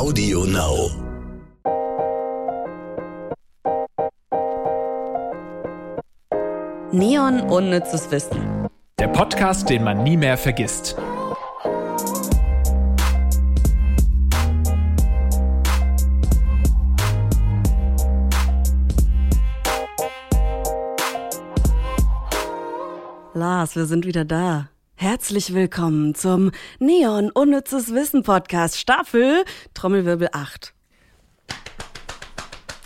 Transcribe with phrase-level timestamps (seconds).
[0.00, 0.90] Audio Now.
[6.90, 8.66] Neon Unnützes Wissen.
[8.98, 10.96] Der Podcast, den man nie mehr vergisst.
[23.34, 24.70] Lars, wir sind wieder da.
[25.02, 30.74] Herzlich willkommen zum Neon Unnützes Wissen Podcast Staffel Trommelwirbel 8.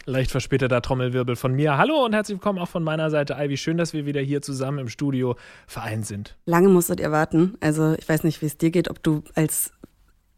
[0.04, 1.76] Leicht verspäteter Trommelwirbel von mir.
[1.76, 3.56] Hallo und herzlich willkommen auch von meiner Seite, Ivy.
[3.56, 5.34] Schön, dass wir wieder hier zusammen im Studio
[5.66, 6.36] vereint sind.
[6.46, 7.56] Lange musstet ihr warten.
[7.58, 9.72] Also ich weiß nicht, wie es dir geht, ob du als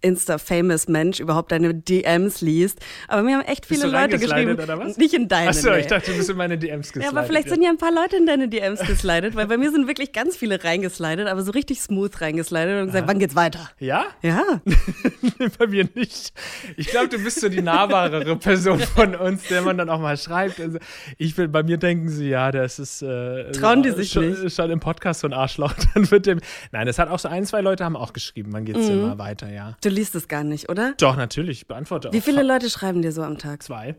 [0.06, 2.78] Insta-famous Mensch überhaupt deine DMs liest.
[3.08, 4.54] Aber mir haben echt viele Leute geschrieben.
[4.58, 4.96] oder was?
[4.96, 5.50] Nicht in deine.
[5.50, 5.80] Achso, nee.
[5.80, 7.12] ich dachte, du bist in meine DMs geslidet.
[7.12, 9.70] Ja, aber vielleicht sind ja ein paar Leute in deine DMs geslidet, weil bei mir
[9.70, 13.70] sind wirklich ganz viele reingeslidet, aber so richtig smooth reingeslidet und gesagt, wann geht's weiter?
[13.78, 14.04] Ja?
[14.22, 14.42] Ja.
[15.58, 16.32] Bei mir nicht.
[16.76, 20.16] Ich glaube, du bist so die nahbarere Person von uns, der man dann auch mal
[20.16, 20.60] schreibt.
[20.60, 20.78] Also
[21.18, 24.54] ich bin, bei mir denken sie, ja, das ist äh, Trauen die sich schon, nicht?
[24.54, 25.74] schon im Podcast so ein Arschloch.
[25.94, 26.40] Dann wird dem.
[26.72, 28.66] Nein, das hat auch so ein, zwei Leute haben auch geschrieben, wann Mhm.
[28.66, 29.76] geht's denn mal weiter, ja.
[29.82, 30.94] Du liest es gar nicht, oder?
[30.98, 32.22] Doch, natürlich, ich beantworte Wie auch.
[32.22, 33.62] viele Leute schreiben dir so am Tag?
[33.62, 33.96] Zwei.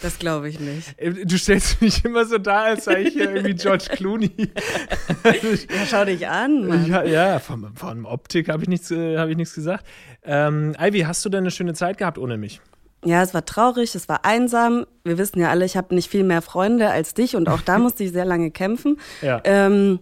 [0.00, 0.98] Das glaube ich nicht.
[0.98, 4.30] Äh, Du stellst mich immer so dar, als sei ich hier irgendwie George Clooney.
[5.24, 6.86] Ja, schau dich an, Mann.
[6.86, 9.86] ja, ja, von, von Optik habe ich, nichts, äh, hab ich nichts gesagt.
[10.22, 12.60] Ähm, Ivy, hast du denn eine schöne Zeit gehabt ohne mich?
[13.04, 14.86] Ja, es war traurig, es war einsam.
[15.04, 17.78] Wir wissen ja alle, ich habe nicht viel mehr Freunde als dich und auch da
[17.80, 18.98] musste ich sehr lange kämpfen.
[19.20, 19.40] Ja.
[19.44, 19.98] Ähm,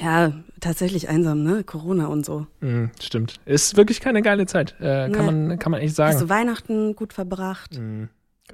[0.00, 1.62] ja, tatsächlich einsam, ne?
[1.64, 2.46] Corona und so.
[2.60, 3.36] Mhm, stimmt.
[3.44, 5.46] Ist wirklich keine geile Zeit, äh, kann, Nee.
[5.48, 6.18] man, kann man echt Hast sagen.
[6.20, 7.78] du Weihnachten gut verbracht?
[7.78, 8.08] Mhm.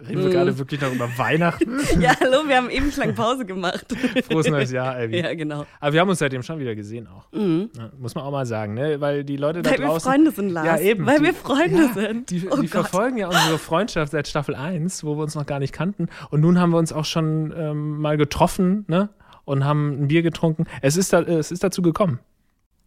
[0.09, 1.79] Reden wir gerade wirklich noch über Weihnachten?
[2.01, 3.85] Ja, hallo, wir haben ewig lang Pause gemacht.
[4.31, 5.21] Frohes neues Jahr, Ivy.
[5.21, 5.67] ja, genau.
[5.81, 7.31] Aber wir haben uns seitdem schon wieder gesehen auch.
[7.31, 7.69] Mhm.
[7.77, 9.03] Ja, muss man auch mal sagen, ne?
[9.03, 10.11] Weil die Leute da Weil wir draußen.
[10.11, 10.67] Freunde sind, Lars.
[10.67, 11.05] Ja, eben.
[11.05, 12.31] Weil die, wir Freunde ja, sind.
[12.31, 15.59] Die, Oh die verfolgen ja unsere Freundschaft seit Staffel 1, wo wir uns noch gar
[15.59, 16.09] nicht kannten.
[16.31, 19.11] Und nun haben wir uns auch schon ähm, mal getroffen, ne?
[19.45, 20.67] Und haben ein Bier getrunken.
[20.83, 22.21] Es ist, da, es ist dazu gekommen.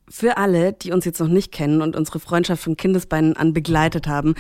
[0.08, 4.08] Für alle, die uns jetzt noch nicht kennen und unsere Freundschaft von Kindesbeinen an begleitet
[4.08, 4.36] haben,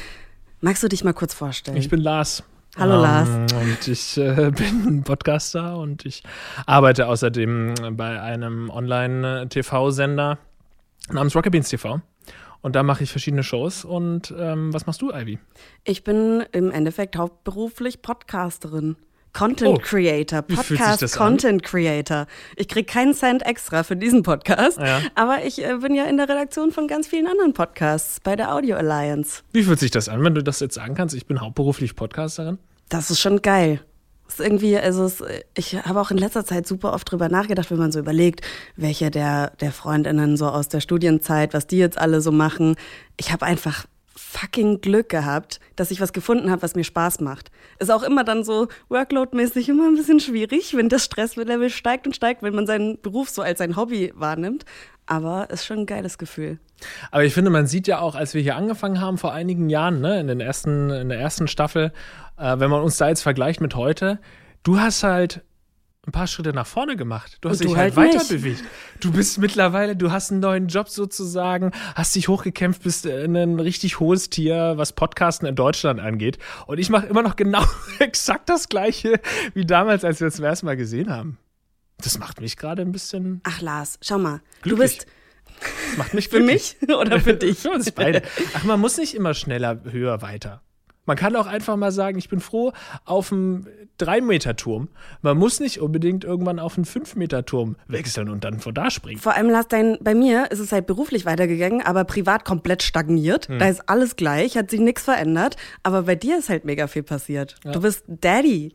[0.61, 1.77] magst du dich mal kurz vorstellen?
[1.77, 2.43] Ich bin Lars.
[2.77, 3.29] Hallo, Lars.
[3.53, 6.23] Und ich äh, bin Podcaster und ich
[6.65, 10.37] arbeite außerdem bei einem Online-TV-Sender
[11.09, 12.01] namens Rocket Beans TV.
[12.61, 13.85] Und da mache ich verschiedene Shows.
[13.85, 15.39] Und ähm, was machst du, Ivy?
[15.83, 18.97] Ich bin im Endeffekt hauptberuflich Podcasterin.
[19.35, 21.27] Content Oh, Creator, Podcast das an?
[21.27, 22.25] Content Creator.
[22.55, 25.01] Ich krieg keinen Cent extra für diesen Podcast, Ja.
[25.13, 28.53] aber ich äh, bin ja in der Redaktion von ganz vielen anderen Podcasts bei der
[28.55, 29.41] Audio Alliance.
[29.51, 31.13] Wie fühlt sich das an, wenn du das jetzt sagen kannst?
[31.13, 32.57] Ich bin hauptberuflich Podcasterin.
[32.89, 33.81] Das ist schon geil.
[34.27, 35.23] Ist irgendwie, also es,
[35.55, 38.41] ich habe auch in letzter Zeit super oft drüber nachgedacht, wenn man so überlegt,
[38.75, 42.75] welche der, der Freundinnen so aus der Studienzeit, was die jetzt alle so machen.
[43.17, 43.85] Ich habe einfach
[44.35, 47.51] fucking Glück gehabt, dass ich was gefunden habe, was mir Spaß macht.
[47.79, 52.15] Ist auch immer dann so workloadmäßig immer ein bisschen schwierig, wenn das Stresslevel steigt und
[52.15, 54.65] steigt, wenn man seinen Beruf so als sein Hobby wahrnimmt.
[55.07, 56.59] Aber ist schon ein geiles Gefühl.
[57.11, 60.01] Aber ich finde, man sieht ja auch, als wir hier angefangen haben vor einigen Jahren,
[60.01, 61.91] ne, in, den ersten, in der ersten Staffel,
[62.37, 64.19] äh, wenn man uns da jetzt vergleicht mit heute,
[64.63, 65.43] du hast halt
[66.07, 67.37] ein paar Schritte nach vorne gemacht.
[67.41, 68.29] Du hast Und dich du halt, halt weiter nicht.
[68.29, 68.63] bewegt.
[68.99, 73.59] Du bist mittlerweile, du hast einen neuen Job sozusagen, hast dich hochgekämpft, bist äh, ein
[73.59, 76.37] richtig hohes Tier, was Podcasten in Deutschland angeht.
[76.67, 77.63] Und ich mache immer noch genau
[77.99, 79.19] exakt das Gleiche
[79.53, 81.37] wie damals, als wir uns zum ersten Mal gesehen haben.
[81.97, 84.41] Das macht mich gerade ein bisschen, Ach Lars, schau mal.
[84.61, 84.99] Glücklich.
[84.99, 85.07] Du bist
[85.89, 86.75] das macht mich für glücklich.
[86.81, 87.59] mich oder für dich?
[87.59, 88.21] Für uns beide.
[88.55, 90.61] Ach, man muss nicht immer schneller, höher, weiter.
[91.05, 92.73] Man kann auch einfach mal sagen, ich bin froh
[93.05, 93.67] auf einen
[93.99, 94.89] 3-Meter-Turm.
[95.21, 99.19] Man muss nicht unbedingt irgendwann auf einen 5-Meter-Turm wechseln und dann von da springen.
[99.19, 103.47] Vor allem, Lars, dein, bei mir ist es halt beruflich weitergegangen, aber privat komplett stagniert.
[103.47, 103.59] Hm.
[103.59, 105.55] Da ist alles gleich, hat sich nichts verändert.
[105.83, 107.55] Aber bei dir ist halt mega viel passiert.
[107.63, 108.73] Du bist Daddy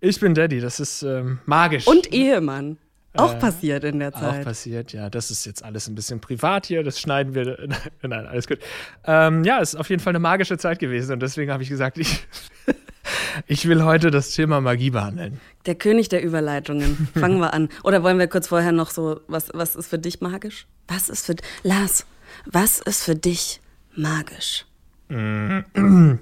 [0.00, 1.86] Ich bin Daddy, das ist ähm, magisch.
[1.86, 2.78] und Ehemann.
[3.14, 4.44] Auch Äh, passiert in der Auch Zeit.
[4.44, 5.10] passiert, ja.
[5.10, 7.58] Das ist jetzt alles ein bisschen privat hier, das schneiden wir.
[8.02, 8.58] Nein, alles gut.
[9.04, 11.68] Ähm, ja, es ist auf jeden Fall eine magische Zeit gewesen und deswegen habe ich
[11.68, 12.26] gesagt, ich,
[13.46, 15.40] ich will heute das Thema Magie behandeln.
[15.66, 17.08] Der König der Überleitungen.
[17.14, 17.68] Fangen wir an.
[17.84, 20.66] Oder wollen wir kurz vorher noch so, was, was ist für dich magisch?
[20.88, 22.06] Was ist für, Lars,
[22.46, 23.60] was ist für dich
[23.94, 24.64] magisch?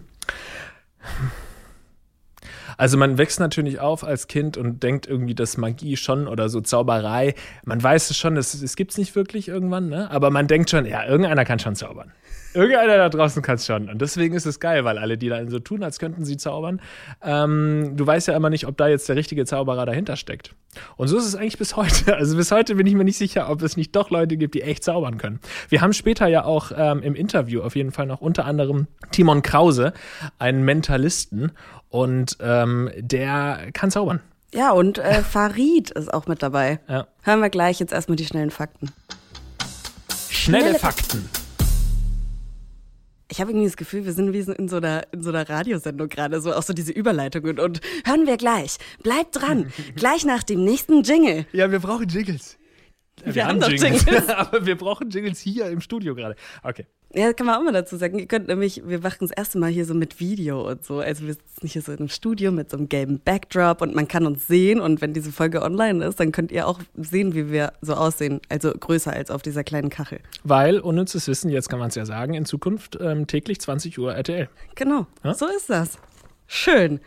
[2.80, 6.62] Also man wächst natürlich auf als Kind und denkt irgendwie, dass Magie schon oder so
[6.62, 10.10] Zauberei, man weiß es schon, es, es gibt es nicht wirklich irgendwann, ne?
[10.10, 12.10] aber man denkt schon, ja, irgendeiner kann schon zaubern.
[12.52, 13.88] Irgendeiner da draußen kann es schon.
[13.88, 16.80] Und deswegen ist es geil, weil alle, die dann so tun, als könnten sie zaubern,
[17.22, 20.54] ähm, du weißt ja immer nicht, ob da jetzt der richtige Zauberer dahinter steckt.
[20.96, 22.16] Und so ist es eigentlich bis heute.
[22.20, 24.62] Also bis heute bin ich mir nicht sicher, ob es nicht doch Leute gibt, die
[24.62, 25.38] echt zaubern können.
[25.68, 29.42] Wir haben später ja auch ähm, im Interview auf jeden Fall noch unter anderem Timon
[29.42, 29.92] Krause,
[30.38, 31.52] einen Mentalisten.
[31.90, 34.20] Und ähm, der kann zaubern.
[34.54, 36.81] Ja, und äh, Farid ist auch mit dabei.
[36.88, 37.06] Ja.
[37.22, 38.90] Hören wir gleich jetzt erstmal die schnellen Fakten.
[40.31, 41.28] Schnelle, Schnelle Fakten.
[43.28, 45.48] Ich habe irgendwie das Gefühl, wir sind wie so in so einer, in so einer
[45.48, 47.60] Radiosendung gerade, so auch so diese Überleitungen.
[47.60, 48.78] Und hören wir gleich.
[49.02, 49.72] Bleibt dran.
[49.96, 51.46] gleich nach dem nächsten Jingle.
[51.52, 52.56] Ja, wir brauchen Jingles.
[53.24, 54.28] Wir haben doch Jingles.
[54.28, 56.36] aber wir brauchen Jingles hier im Studio gerade.
[56.62, 56.86] Okay.
[57.12, 58.18] Ja, das kann man auch mal dazu sagen.
[58.20, 61.00] Ihr könnt nämlich, wir machen das erste Mal hier so mit Video und so.
[61.00, 64.06] Also wir sitzen hier so in einem Studio mit so einem gelben Backdrop und man
[64.06, 64.80] kann uns sehen.
[64.80, 68.40] Und wenn diese Folge online ist, dann könnt ihr auch sehen, wie wir so aussehen.
[68.48, 70.20] Also größer als auf dieser kleinen Kachel.
[70.44, 74.14] Weil, unnützes Wissen, jetzt kann man es ja sagen, in Zukunft ähm, täglich 20 Uhr
[74.14, 74.48] RTL.
[74.76, 75.34] Genau, Ja?
[75.34, 75.98] so ist das.
[76.46, 77.00] Schön.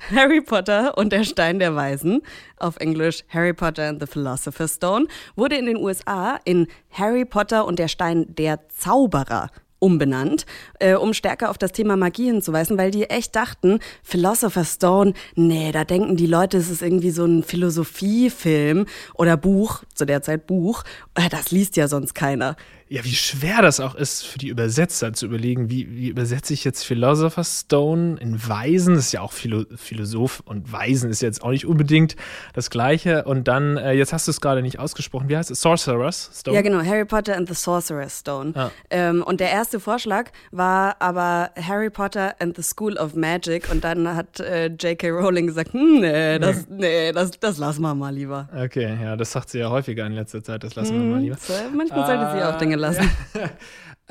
[0.14, 2.22] Harry Potter und der Stein der Weisen,
[2.56, 5.06] auf Englisch Harry Potter and the Philosopher's Stone,
[5.36, 9.50] wurde in den USA in Harry Potter und der Stein der Zauberer
[9.80, 10.46] umbenannt,
[10.78, 15.72] äh, um stärker auf das Thema Magie hinzuweisen, weil die echt dachten, Philosopher's Stone, nee,
[15.72, 20.46] da denken die Leute, es ist irgendwie so ein Philosophiefilm oder Buch, zu der Zeit
[20.46, 22.56] Buch, äh, das liest ja sonst keiner.
[22.92, 26.64] Ja, wie schwer das auch ist für die Übersetzer zu überlegen, wie, wie übersetze ich
[26.64, 28.96] jetzt Philosopher's Stone in Weisen?
[28.96, 32.16] Das ist ja auch Philo Philosoph und Weisen ist jetzt auch nicht unbedingt
[32.52, 33.22] das Gleiche.
[33.26, 35.60] Und dann, äh, jetzt hast du es gerade nicht ausgesprochen, wie heißt es?
[35.60, 36.56] Sorcerer's Stone?
[36.56, 38.54] Ja, genau, Harry Potter and the Sorcerer's Stone.
[38.56, 38.72] Ah.
[38.90, 43.70] Ähm, und der erste Vorschlag war aber Harry Potter and the School of Magic.
[43.70, 45.10] Und dann hat äh, J.K.
[45.10, 48.48] Rowling gesagt, hm, nee, das, nee, das, das lassen wir mal lieber.
[48.52, 51.36] Okay, ja, das sagt sie ja häufiger in letzter Zeit, das lassen wir mal lieber.
[51.40, 53.08] So, manchmal sollte sie auch Dinge lassen.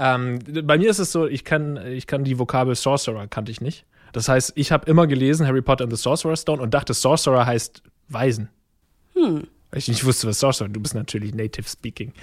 [0.02, 3.60] Ähm, bei mir ist es so, ich kann, ich kann die Vokabel Sorcerer kannte ich
[3.60, 3.86] nicht.
[4.14, 7.46] Das heißt, ich habe immer gelesen Harry Potter and the Sorcerer's Stone und dachte, Sorcerer
[7.46, 8.50] heißt Weisen.
[9.72, 12.14] Weil ich nicht wusste, was Sorcerer Du bist natürlich native speaking,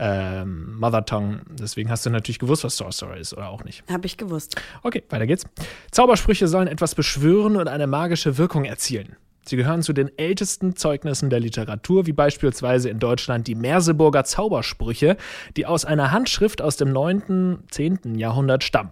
[0.00, 1.42] ähm, Mother Tongue.
[1.50, 3.84] Deswegen hast du natürlich gewusst, was Sorcerer ist oder auch nicht.
[3.88, 4.56] Habe ich gewusst.
[4.82, 5.44] Okay, weiter geht's.
[5.90, 9.16] Zaubersprüche sollen etwas beschwören und eine magische Wirkung erzielen.
[9.48, 15.16] Sie gehören zu den ältesten Zeugnissen der Literatur, wie beispielsweise in Deutschland die Merseburger Zaubersprüche,
[15.56, 18.16] die aus einer Handschrift aus dem 9., 10.
[18.16, 18.90] Jahrhundert stammen.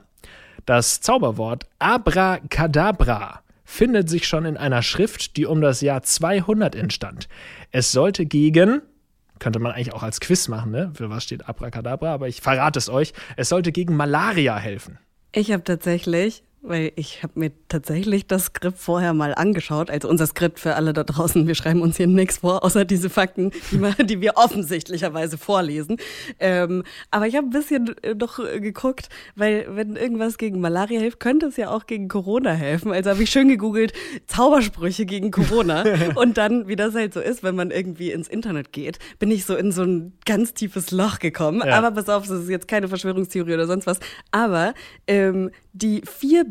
[0.65, 7.29] Das Zauberwort Abracadabra findet sich schon in einer Schrift, die um das Jahr 200 entstand.
[7.73, 8.81] Es sollte gegen,
[9.41, 10.93] könnte man eigentlich auch als Quiz machen, ne?
[10.95, 14.99] Für was steht Abracadabra, aber ich verrate es euch, es sollte gegen Malaria helfen.
[15.33, 19.91] Ich habe tatsächlich, weil ich habe mir tatsächlich das Skript vorher mal angeschaut.
[19.91, 21.47] Also unser Skript für alle da draußen.
[21.47, 25.99] Wir schreiben uns hier nichts vor, außer diese Fakten, die, wir, die wir offensichtlicherweise vorlesen.
[26.41, 31.01] Ähm, aber ich habe ein bisschen äh, noch äh, geguckt, weil wenn irgendwas gegen Malaria
[31.01, 32.93] hilft, könnte es ja auch gegen Corona helfen.
[32.93, 33.93] Also habe ich schön gegoogelt,
[34.27, 35.85] Zaubersprüche gegen Corona.
[36.15, 39.45] Und dann, wie das halt so ist, wenn man irgendwie ins Internet geht, bin ich
[39.45, 41.63] so in so ein ganz tiefes Loch gekommen.
[41.65, 41.77] Ja.
[41.77, 44.01] Aber pass auf, das ist jetzt keine Verschwörungstheorie oder sonst was.
[44.31, 44.73] Aber
[45.07, 46.03] ähm, die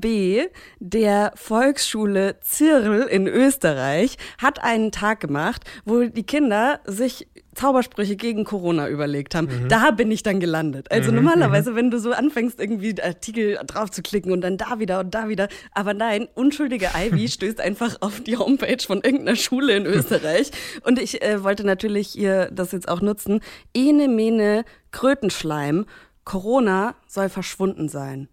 [0.04, 8.16] 4b der Volksschule Zirl in Österreich hat einen Tag gemacht, wo die Kinder sich Zaubersprüche
[8.16, 9.48] gegen Corona überlegt haben.
[9.70, 10.92] Da bin ich dann gelandet.
[10.92, 15.00] Also normalerweise, wenn du so anfängst, irgendwie Artikel drauf zu klicken und dann da wieder
[15.00, 15.48] und da wieder.
[15.72, 20.52] Aber nein, unschuldige Ivy stößt einfach auf die Homepage von irgendeiner Schule in Österreich.
[20.84, 23.42] Und ich äh, wollte natürlich ihr das jetzt auch nutzen.
[23.74, 25.86] Ene, mene, Krötenschleim.
[26.24, 28.30] Corona soll verschwunden sein.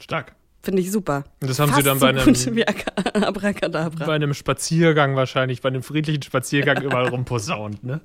[0.00, 0.34] Stark.
[0.64, 1.24] Finde ich super.
[1.42, 2.24] Und das haben sie Fast dann so bei einem-.
[4.06, 8.00] Bei einem Spaziergang wahrscheinlich, bei einem friedlichen Spaziergang überall rumposaunt, ne?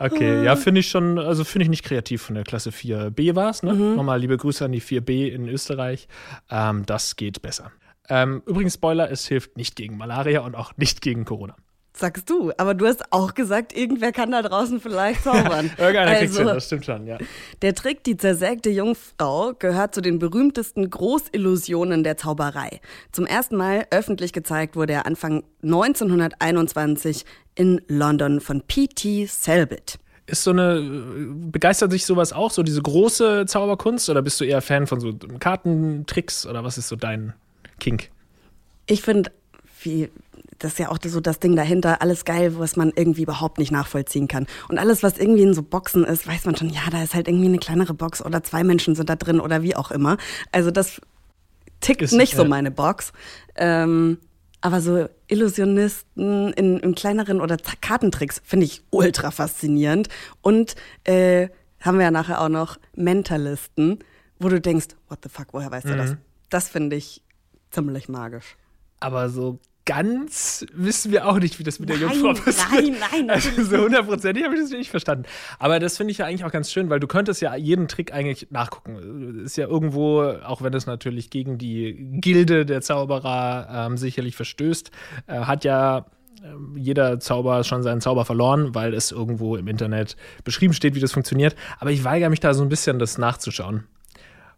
[0.00, 3.50] Okay, ja, finde ich schon, also finde ich nicht kreativ von der Klasse 4b war
[3.50, 3.72] es, ne?
[3.72, 6.08] Nochmal liebe Grüße an die 4b in Österreich.
[6.50, 7.70] Ähm, das geht besser.
[8.08, 11.54] Ähm, übrigens, Spoiler, es hilft nicht gegen Malaria und auch nicht gegen Corona.
[11.96, 12.52] Sagst du.
[12.58, 15.70] Aber du hast auch gesagt, irgendwer kann da draußen vielleicht zaubern.
[15.78, 17.18] Irgendeiner kriegt's hin, also, das stimmt schon, ja.
[17.62, 22.80] der Trick, die zersägte Jungfrau, gehört zu den berühmtesten Großillusionen der Zauberei.
[23.12, 27.24] Zum ersten Mal öffentlich gezeigt wurde er Anfang 1921
[27.54, 29.26] in London von P.T.
[29.26, 30.00] Selbit.
[30.26, 30.80] Ist so eine,
[31.52, 35.12] begeistert sich sowas auch, so diese große Zauberkunst oder bist du eher Fan von so
[35.38, 37.34] Kartentricks oder was ist so dein
[37.78, 38.10] Kink?
[38.86, 39.30] Ich finde,
[39.82, 40.08] wie
[40.58, 43.72] das ist ja auch so das Ding dahinter, alles geil, was man irgendwie überhaupt nicht
[43.72, 44.46] nachvollziehen kann.
[44.68, 47.28] Und alles, was irgendwie in so Boxen ist, weiß man schon, ja, da ist halt
[47.28, 50.16] irgendwie eine kleinere Box oder zwei Menschen sind da drin oder wie auch immer.
[50.52, 51.00] Also das
[51.80, 52.48] tickt Ist- nicht so ja.
[52.48, 53.12] meine Box.
[53.56, 54.18] Ähm,
[54.60, 60.08] aber so Illusionisten in, in kleineren oder Kartentricks finde ich ultra faszinierend.
[60.40, 61.48] Und äh,
[61.80, 63.98] haben wir ja nachher auch noch Mentalisten,
[64.38, 66.12] wo du denkst, what the fuck, woher weißt du das?
[66.12, 66.18] Mhm.
[66.48, 67.22] Das finde ich
[67.70, 68.56] ziemlich magisch.
[69.00, 72.72] Aber so ganz wissen wir auch nicht, wie das mit der Nein, Jungfrau passiert.
[72.72, 75.24] nein, nein, Also natürlich so hundertprozentig habe ich das nicht verstanden.
[75.58, 78.12] Aber das finde ich ja eigentlich auch ganz schön, weil du könntest ja jeden Trick
[78.12, 79.42] eigentlich nachgucken.
[79.44, 84.90] Ist ja irgendwo, auch wenn es natürlich gegen die Gilde der Zauberer ähm, sicherlich verstößt,
[85.26, 86.06] äh, hat ja
[86.42, 91.00] ähm, jeder Zauber schon seinen Zauber verloren, weil es irgendwo im Internet beschrieben steht, wie
[91.00, 91.56] das funktioniert.
[91.78, 93.84] Aber ich weigere mich da so ein bisschen, das nachzuschauen.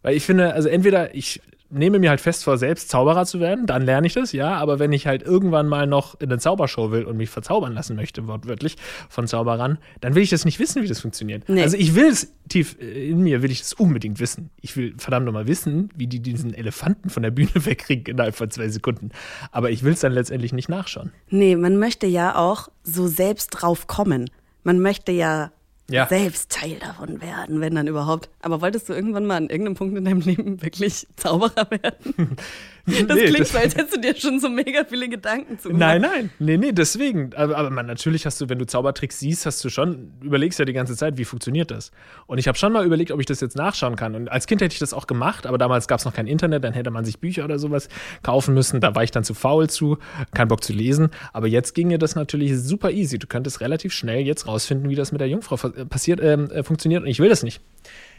[0.03, 3.67] Weil ich finde, also entweder ich nehme mir halt fest vor, selbst Zauberer zu werden,
[3.67, 4.55] dann lerne ich das, ja.
[4.57, 7.97] Aber wenn ich halt irgendwann mal noch in eine Zaubershow will und mich verzaubern lassen
[7.97, 8.77] möchte, wortwörtlich,
[9.09, 11.49] von Zauberern, dann will ich das nicht wissen, wie das funktioniert.
[11.49, 11.63] Nee.
[11.63, 14.51] Also ich will es tief äh, in mir, will ich das unbedingt wissen.
[14.61, 18.51] Ich will verdammt nochmal wissen, wie die diesen Elefanten von der Bühne wegkriegen innerhalb von
[18.51, 19.11] zwei Sekunden.
[19.51, 21.13] Aber ich will es dann letztendlich nicht nachschauen.
[21.31, 24.31] Nee, man möchte ja auch so selbst drauf kommen.
[24.63, 25.53] Man möchte ja,
[25.89, 26.07] Ja.
[26.09, 28.29] selbst Teil davon werden, wenn dann überhaupt.
[28.43, 32.37] Aber wolltest du irgendwann mal an irgendeinem Punkt in deinem Leben wirklich Zauberer werden?
[33.09, 35.71] Das Nee, klingt das- so, als hättest du dir schon so mega viele Gedanken zu
[35.73, 37.31] Nein, nein, nee, nee, deswegen.
[37.35, 40.65] Aber, aber man, natürlich hast du, wenn du Zaubertricks siehst, hast du schon, überlegst ja
[40.65, 41.91] die ganze Zeit, wie funktioniert das?
[42.27, 44.15] Und ich habe schon mal überlegt, ob ich das jetzt nachschauen kann.
[44.15, 46.63] Und als Kind hätte ich das auch gemacht, aber damals gab es noch kein Internet,
[46.65, 47.89] dann hätte man sich Bücher oder sowas
[48.23, 48.81] kaufen müssen.
[48.81, 49.99] Da war ich dann zu faul zu,
[50.33, 51.11] kein Bock zu lesen.
[51.33, 53.19] Aber jetzt ginge das natürlich super easy.
[53.19, 55.57] Du könntest relativ schnell jetzt rausfinden, wie das mit der Jungfrau
[55.89, 57.03] passiert, ähm, äh, funktioniert.
[57.03, 57.61] Und ich will das nicht.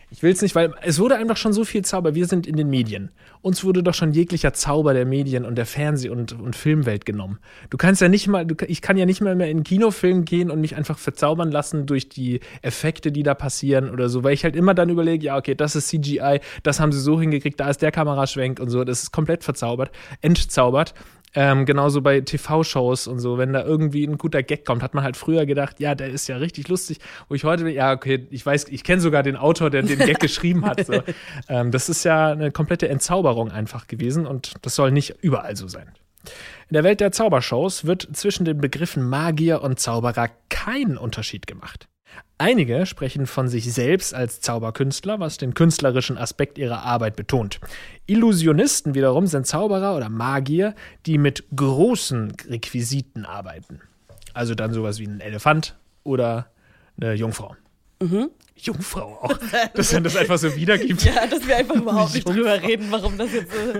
[0.09, 2.15] Ich will es nicht, weil es wurde einfach schon so viel Zauber.
[2.15, 3.11] Wir sind in den Medien.
[3.41, 7.39] Uns wurde doch schon jeglicher Zauber der Medien und der Fernseh- und, und Filmwelt genommen.
[7.69, 10.49] Du kannst ja nicht mal, du, ich kann ja nicht mal mehr in Kinofilm gehen
[10.49, 14.45] und mich einfach verzaubern lassen durch die Effekte, die da passieren oder so, weil ich
[14.45, 17.69] halt immer dann überlege, ja, okay, das ist CGI, das haben sie so hingekriegt, da
[17.69, 20.93] ist der Kameraschwenk und so, das ist komplett verzaubert, entzaubert.
[21.33, 25.03] Ähm, genauso bei TV-Shows und so, wenn da irgendwie ein guter Gag kommt, hat man
[25.03, 26.99] halt früher gedacht, ja, der ist ja richtig lustig.
[27.27, 30.19] Wo ich heute, ja, okay, ich weiß, ich kenne sogar den Autor, der den Gag
[30.19, 30.85] geschrieben hat.
[30.85, 31.01] So.
[31.49, 35.67] Ähm, das ist ja eine komplette Entzauberung einfach gewesen und das soll nicht überall so
[35.67, 35.87] sein.
[36.69, 41.87] In der Welt der Zaubershows wird zwischen den Begriffen Magier und Zauberer kein Unterschied gemacht.
[42.39, 47.59] Einige sprechen von sich selbst als Zauberkünstler, was den künstlerischen Aspekt ihrer Arbeit betont.
[48.05, 50.75] Illusionisten wiederum sind Zauberer oder Magier,
[51.07, 53.81] die mit großen Requisiten arbeiten.
[54.33, 56.51] Also dann sowas wie ein Elefant oder
[57.01, 57.55] eine Jungfrau.
[58.55, 59.37] Jungfrau auch.
[59.73, 61.03] Dass man das einfach so wiedergibt.
[61.05, 63.79] Ja, dass wir einfach überhaupt nicht drüber reden, warum das jetzt so.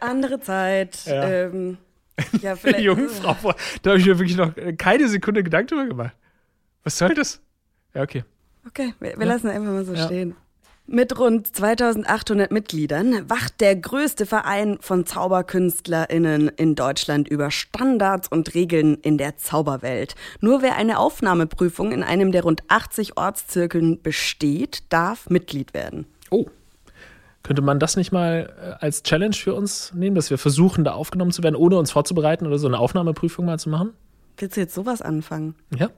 [0.00, 0.98] Andere Zeit.
[1.06, 1.28] Ja.
[1.28, 1.78] Ähm,
[2.42, 2.80] ja, vielleicht.
[2.80, 3.54] Jungfrau.
[3.82, 6.16] Da habe ich mir wirklich noch keine Sekunde Gedanken drüber gemacht.
[6.84, 7.40] Was soll das?
[7.98, 8.22] Ja, okay.
[8.64, 10.06] Okay, wir, wir lassen einfach mal so Ja.
[10.06, 10.36] stehen.
[10.86, 18.54] Mit rund 2800 Mitgliedern wacht der größte Verein von ZauberkünstlerInnen in Deutschland über Standards und
[18.54, 20.14] Regeln in der Zauberwelt.
[20.40, 26.06] Nur wer eine Aufnahmeprüfung in einem der rund 80 Ortszirkeln besteht, darf Mitglied werden.
[26.30, 26.46] Oh.
[27.42, 30.92] Könnte man das nicht mal äh, als Challenge für uns nehmen, dass wir versuchen, da
[30.92, 33.92] aufgenommen zu werden, ohne uns vorzubereiten oder so eine Aufnahmeprüfung mal zu machen?
[34.36, 35.56] Willst du jetzt sowas anfangen?
[35.76, 35.90] Ja.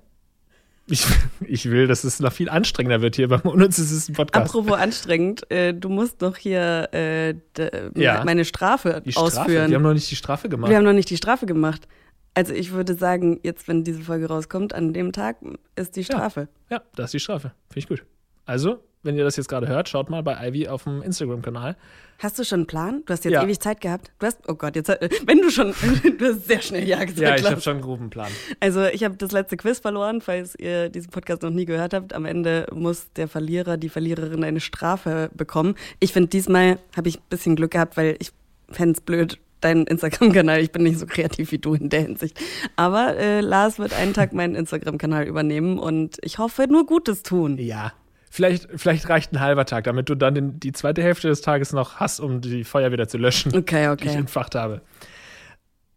[0.90, 1.06] Ich,
[1.46, 4.48] ich will, dass es noch viel anstrengender wird hier beim Unnützes Podcast.
[4.54, 8.24] Apropos anstrengend, äh, du musst doch hier äh, d- Ja.
[8.24, 9.26] meine Strafe, die Strafe.
[9.40, 9.68] ausführen.
[9.70, 10.70] Wir haben noch nicht die Strafe gemacht.
[10.70, 11.86] Wir haben noch nicht die Strafe gemacht.
[12.34, 15.36] Also ich würde sagen, jetzt, wenn diese Folge rauskommt, an dem Tag
[15.76, 16.48] ist die Strafe.
[16.70, 17.52] ja, das ist die Strafe.
[17.68, 18.04] Finde ich gut.
[18.46, 21.76] Also, wenn ihr das jetzt gerade hört, schaut mal bei Ivy auf dem Instagram-Kanal.
[22.18, 23.02] Hast du schon einen Plan?
[23.06, 23.42] Du hast jetzt Ja.
[23.42, 24.12] ewig Zeit gehabt.
[24.18, 24.88] Du hast, oh Gott, jetzt,
[25.24, 25.72] wenn du schon,
[26.18, 27.18] du hast sehr schnell Ja gesagt.
[27.20, 28.30] Ja, ich habe schon einen groben Plan.
[28.60, 32.12] Also ich habe das letzte Quiz verloren, falls ihr diesen Podcast noch nie gehört habt.
[32.12, 35.76] Am Ende muss der Verlierer, die Verliererin eine Strafe bekommen.
[35.98, 38.32] Ich finde, diesmal habe ich ein bisschen Glück gehabt, weil ich
[38.70, 42.38] fände es blöd, deinen Instagram-Kanal, ich bin nicht so kreativ wie du in der Hinsicht.
[42.76, 47.56] Aber äh, Lars wird einen Tag meinen Instagram-Kanal übernehmen und ich hoffe, nur Gutes tun.
[47.58, 47.92] Ja.
[48.32, 51.72] Vielleicht, vielleicht reicht ein halber Tag, damit du dann den, die zweite Hälfte des Tages
[51.72, 53.54] noch hast, um die Feuer wieder zu löschen.
[53.56, 54.18] Okay, die ich okay.
[54.18, 54.82] entfacht habe.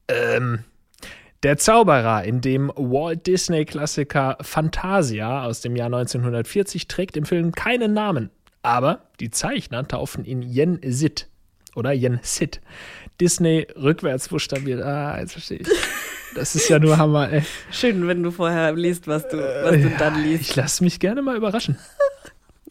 [0.08, 0.64] Ähm,
[1.44, 7.94] der Zauberer in dem Walt Disney-Klassiker Fantasia aus dem Jahr 1940 trägt im Film keinen
[7.94, 8.32] Namen.
[8.64, 11.28] Aber die Zeichner taufen ihn Yen Sid
[11.76, 12.62] oder Yen Sid.
[13.22, 14.82] Disney rückwärts buchstabiert.
[14.82, 15.68] Ah, jetzt verstehe ich.
[16.36, 17.44] Das ist ja nur Hammer, ey.
[17.72, 20.42] Schön, wenn du vorher liest, was du, was du dann liest.
[20.42, 21.78] Ich lasse mich gerne mal überraschen.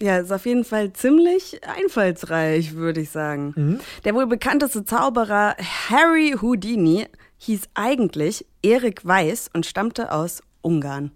[0.00, 3.52] Ja, ist auf jeden Fall ziemlich einfallsreich, würde ich sagen.
[3.56, 3.80] Mhm.
[4.04, 5.54] Der wohl bekannteste Zauberer
[5.90, 7.06] Harry Houdini
[7.38, 11.10] hieß eigentlich Erik Weiß und stammte aus Ungarn.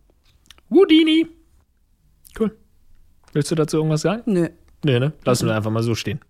[0.70, 1.28] Houdini.
[2.38, 2.56] Cool.
[3.32, 4.22] Willst du dazu irgendwas sagen?
[4.26, 4.48] Nö.
[4.84, 5.12] Nee, ne?
[5.24, 6.20] Lassen wir einfach mal so stehen.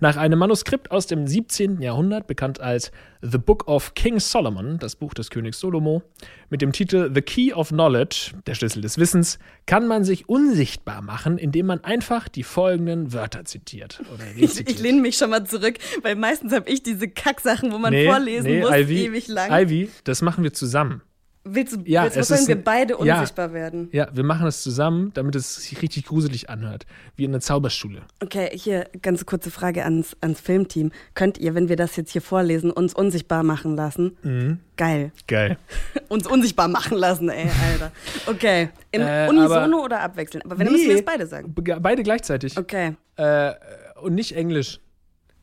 [0.00, 1.80] Nach einem Manuskript aus dem 17.
[1.80, 6.02] Jahrhundert, bekannt als The Book of King Solomon, das Buch des Königs Solomo,
[6.50, 11.02] mit dem Titel The Key of Knowledge, der Schlüssel des Wissens, kann man sich unsichtbar
[11.02, 14.00] machen, indem man einfach die folgenden Wörter zitiert.
[14.36, 17.92] Ich, ich lehne mich schon mal zurück, weil meistens habe ich diese Kacksachen, wo man
[17.92, 19.50] nee, vorlesen nee, muss, Ivy, ewig lang.
[19.50, 21.02] Ivy, das machen wir zusammen.
[21.50, 23.88] Willst du, ja, willst, was sollen wir beide unsichtbar ja, werden?
[23.92, 26.86] Ja, wir machen es zusammen, damit es sich richtig gruselig anhört.
[27.16, 28.02] Wie in einer Zauberschule.
[28.22, 30.92] Okay, hier ganz kurze Frage ans, ans Filmteam.
[31.14, 34.16] Könnt ihr, wenn wir das jetzt hier vorlesen, uns unsichtbar machen lassen?
[34.22, 34.58] Mhm.
[34.76, 35.12] Geil.
[35.26, 35.58] Geil.
[36.08, 37.92] uns unsichtbar machen lassen, ey, Alter.
[38.26, 38.68] Okay.
[38.92, 40.42] Im äh, Unisono oder abwechseln?
[40.44, 41.54] Aber wenn nee, müssen wir jetzt beide sagen.
[41.54, 42.56] Beide gleichzeitig.
[42.56, 42.94] Okay.
[43.16, 43.52] Äh,
[44.00, 44.80] und nicht Englisch.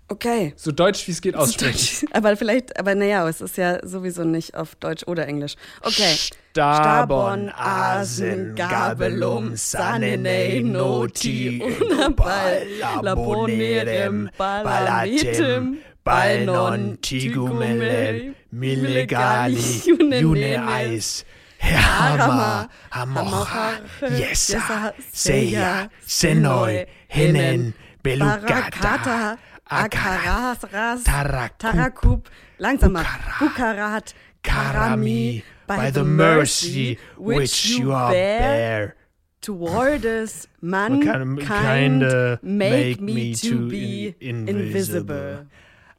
[0.08, 0.54] Okay.
[0.56, 2.08] So deutsch wie es geht aussprechen.
[2.14, 5.56] aber vielleicht, aber naja, es ist ja sowieso nicht auf Deutsch oder Englisch.
[5.82, 6.16] Okay.
[6.52, 12.68] Stabon, Asen, Gabelum, Sanene, Noti, Unabal,
[13.02, 19.82] Labonerem, Balatem, Balnon, Tigumele, Millegali,
[20.22, 21.26] Juneis,
[21.58, 29.38] Herama, Hamocha, Yesa, Seya, Senoi, Henen, Belugata,
[29.70, 31.04] Akaras,
[31.58, 32.26] Tarakub,
[32.60, 33.04] langsamer,
[33.40, 38.96] Bukarat, Karami, by the mercy which you are bare.
[39.42, 42.04] Toward us, mankind,
[42.44, 45.48] make me to be invisible.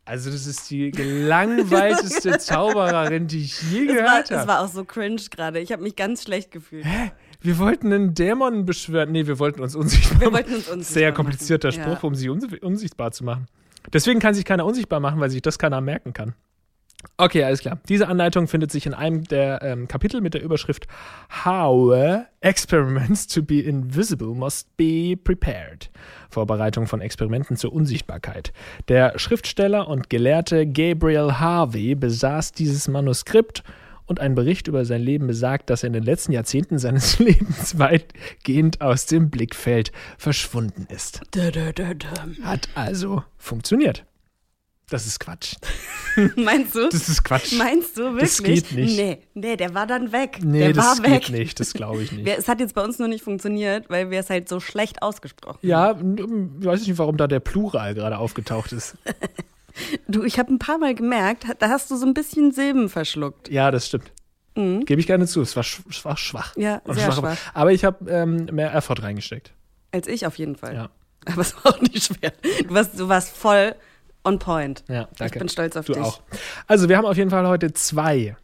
[0.04, 4.34] Also das ist die gelangweilteste Zaubererin, die ich je gehört habe.
[4.34, 5.58] Das war auch so cringe gerade.
[5.58, 6.84] Ich habe mich ganz schlecht gefühlt.
[6.84, 7.10] Hä?
[7.40, 9.12] Wir wollten einen Dämon beschwören.
[9.12, 10.20] Nee, wir wollten uns unsichtbar machen.
[10.20, 11.82] Wir wollten uns unsichtbar Sehr komplizierter machen.
[11.82, 12.08] Spruch, ja.
[12.08, 13.46] um sie unsichtbar zu machen.
[13.92, 16.34] Deswegen kann sich keiner unsichtbar machen, weil sich das keiner merken kann.
[17.18, 17.78] Okay, alles klar.
[17.88, 20.86] Diese Anleitung findet sich in einem der ähm, Kapitel mit der Überschrift
[21.44, 25.90] How Experiments to be invisible must be prepared.
[26.30, 28.52] Vorbereitung von Experimenten zur Unsichtbarkeit.
[28.88, 33.62] Der Schriftsteller und Gelehrte Gabriel Harvey besaß dieses Manuskript
[34.06, 37.78] und ein Bericht über sein Leben besagt, dass er in den letzten Jahrzehnten seines Lebens
[37.78, 41.20] weitgehend aus dem Blickfeld verschwunden ist.
[42.42, 44.04] Hat also funktioniert.
[44.88, 45.56] Das ist Quatsch.
[46.36, 46.88] Meinst du?
[46.88, 47.54] Das ist Quatsch.
[47.58, 48.30] Meinst du wirklich?
[48.30, 48.96] Das geht nicht.
[48.96, 50.38] Nee, nee der war dann weg.
[50.42, 51.24] Nee, der das war weg.
[51.24, 51.58] geht nicht.
[51.58, 52.28] Das glaube ich nicht.
[52.28, 55.58] Es hat jetzt bei uns nur nicht funktioniert, weil wir es halt so schlecht ausgesprochen
[55.72, 56.16] haben.
[56.16, 56.26] Ja,
[56.60, 58.96] ich weiß nicht, warum da der Plural gerade aufgetaucht ist.
[60.08, 63.48] Du, ich habe ein paar Mal gemerkt, da hast du so ein bisschen Silben verschluckt.
[63.50, 64.12] Ja, das stimmt.
[64.56, 64.84] Mhm.
[64.84, 65.42] Gebe ich gerne zu.
[65.42, 66.56] Es war, es war schwach.
[66.56, 67.18] Ja, sehr schwach.
[67.18, 67.36] schwach.
[67.54, 69.52] Aber ich habe ähm, mehr Effort reingesteckt.
[69.92, 70.74] Als ich auf jeden Fall.
[70.74, 70.90] Ja.
[71.26, 72.32] Aber es war auch nicht schwer.
[72.66, 73.74] Du warst, du warst voll
[74.24, 74.84] on point.
[74.88, 75.34] Ja, danke.
[75.34, 76.02] Ich bin stolz auf du dich.
[76.02, 76.20] auch.
[76.66, 78.36] Also, wir haben auf jeden Fall heute zwei,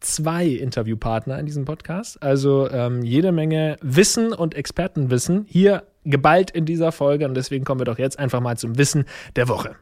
[0.00, 2.22] zwei Interviewpartner in diesem Podcast.
[2.22, 7.26] Also ähm, jede Menge Wissen und Expertenwissen hier geballt in dieser Folge.
[7.26, 9.04] Und deswegen kommen wir doch jetzt einfach mal zum Wissen
[9.36, 9.76] der Woche.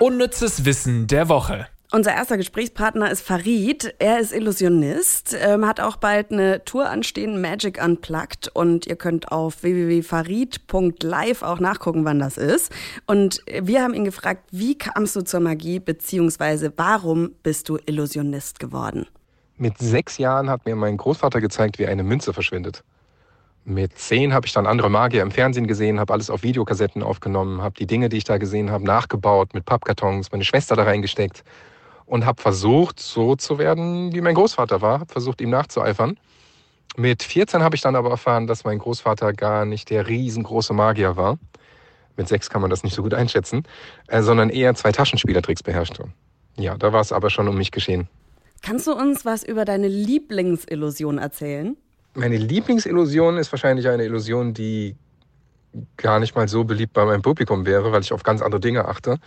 [0.00, 1.66] Unnützes Wissen der Woche.
[1.92, 3.94] Unser erster Gesprächspartner ist Farid.
[3.98, 8.48] Er ist Illusionist, ähm, hat auch bald eine Tour anstehen, Magic Unplugged.
[8.54, 12.72] Und ihr könnt auf www.farid.live auch nachgucken, wann das ist.
[13.06, 18.58] Und wir haben ihn gefragt, wie kamst du zur Magie, beziehungsweise warum bist du Illusionist
[18.58, 19.06] geworden?
[19.58, 22.84] Mit sechs Jahren hat mir mein Großvater gezeigt, wie eine Münze verschwindet.
[23.64, 27.62] Mit zehn habe ich dann andere Magier im Fernsehen gesehen, habe alles auf Videokassetten aufgenommen,
[27.62, 31.44] habe die Dinge, die ich da gesehen habe, nachgebaut, mit Pappkartons, meine Schwester da reingesteckt
[32.06, 36.18] und habe versucht, so zu werden, wie mein Großvater war, habe versucht, ihm nachzueifern.
[36.96, 41.16] Mit 14 habe ich dann aber erfahren, dass mein Großvater gar nicht der riesengroße Magier
[41.16, 41.38] war.
[42.16, 43.62] Mit sechs kann man das nicht so gut einschätzen,
[44.08, 46.08] äh, sondern eher zwei Taschenspielertricks beherrschte.
[46.56, 48.08] Ja, da war es aber schon um mich geschehen.
[48.62, 51.76] Kannst du uns was über deine Lieblingsillusion erzählen?
[52.14, 54.96] Meine Lieblingsillusion ist wahrscheinlich eine Illusion, die
[55.96, 58.86] gar nicht mal so beliebt bei meinem Publikum wäre, weil ich auf ganz andere Dinge
[58.86, 59.18] achte.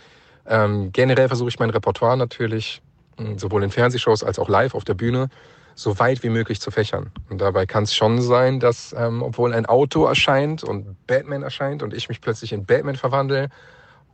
[0.46, 2.82] Ähm, generell versuche ich mein Repertoire natürlich,
[3.16, 5.30] hm, sowohl in Fernsehshows als auch live auf der Bühne,
[5.74, 7.10] so weit wie möglich zu fächern.
[7.30, 11.82] Und dabei kann es schon sein, dass, ähm, obwohl ein Auto erscheint und Batman erscheint
[11.82, 13.48] und ich mich plötzlich in Batman verwandle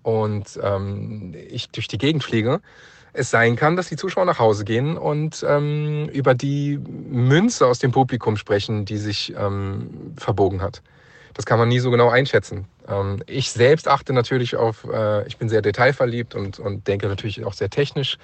[0.03, 2.61] und ähm, ich durch die Gegend fliege,
[3.13, 7.79] es sein kann, dass die Zuschauer nach Hause gehen und ähm, über die Münze aus
[7.79, 10.83] dem Publikum sprechen, die sich ähm, verbogen hat.
[11.35, 12.67] Das kann man nie so genau einschätzen.
[12.89, 17.45] Ähm, ich selbst achte natürlich auf, äh, ich bin sehr detailverliebt und, und denke natürlich
[17.45, 18.19] auch sehr technisch.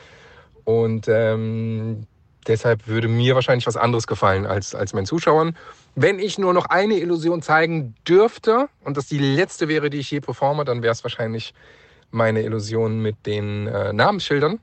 [0.64, 2.06] Und ähm,
[2.46, 5.56] deshalb würde mir wahrscheinlich was anderes gefallen als, als meinen Zuschauern.
[5.94, 10.10] Wenn ich nur noch eine Illusion zeigen dürfte und das die letzte wäre, die ich
[10.10, 11.54] je performe, dann wäre es wahrscheinlich
[12.10, 14.58] meine Illusion mit den äh, Namensschildern.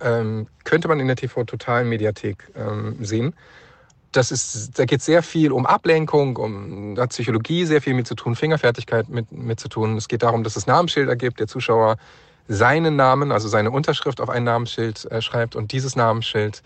[0.00, 3.34] Ähm, könnte man in der TV-Total-Mediathek ähm, sehen.
[4.12, 8.14] das ist, da geht sehr viel um Ablenkung, um hat Psychologie sehr viel mit zu
[8.14, 9.96] tun, Fingerfertigkeit mit, mit zu tun.
[9.96, 11.96] Es geht darum, dass es Namensschilder gibt, der Zuschauer
[12.48, 16.62] seinen Namen, also seine Unterschrift auf ein Namensschild äh, schreibt und dieses Namensschild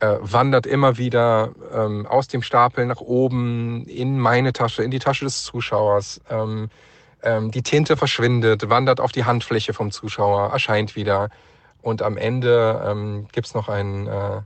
[0.00, 5.00] äh, wandert immer wieder ähm, aus dem Stapel nach oben in meine Tasche, in die
[5.00, 6.20] Tasche des Zuschauers.
[6.30, 6.70] Ähm,
[7.22, 11.30] ähm, die Tinte verschwindet, wandert auf die Handfläche vom Zuschauer, erscheint wieder
[11.82, 14.40] und am Ende ähm, gibt noch ein, äh,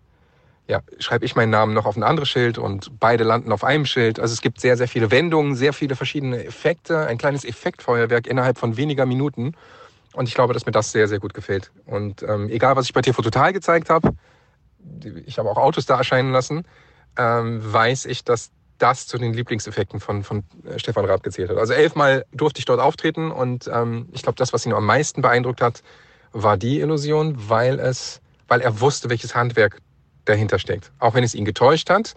[0.69, 3.85] ja, schreibe ich meinen Namen noch auf ein anderes Schild und beide landen auf einem
[3.85, 4.21] Schild.
[4.21, 8.59] Also es gibt sehr, sehr viele Wendungen, sehr viele verschiedene Effekte, ein kleines Effektfeuerwerk innerhalb
[8.59, 9.55] von weniger Minuten.
[10.13, 11.71] Und ich glaube, dass mir das sehr, sehr gut gefällt.
[11.87, 14.15] Und ähm, egal, was ich bei TV Total gezeigt habe,
[15.27, 16.65] ich habe auch Autos da erscheinen lassen,
[17.17, 21.57] ähm, weiß ich, dass das zu den Lieblingseffekten von, von äh, Stefan Raab gezählt hat.
[21.57, 25.23] Also elfmal durfte ich dort auftreten und ähm, ich glaube, das, was ihn am meisten
[25.23, 25.83] beeindruckt hat,
[26.33, 29.79] war die Illusion, weil es, weil er wusste, welches Handwerk
[30.25, 30.93] dahinter steckt.
[30.99, 32.15] Auch wenn es ihn getäuscht hat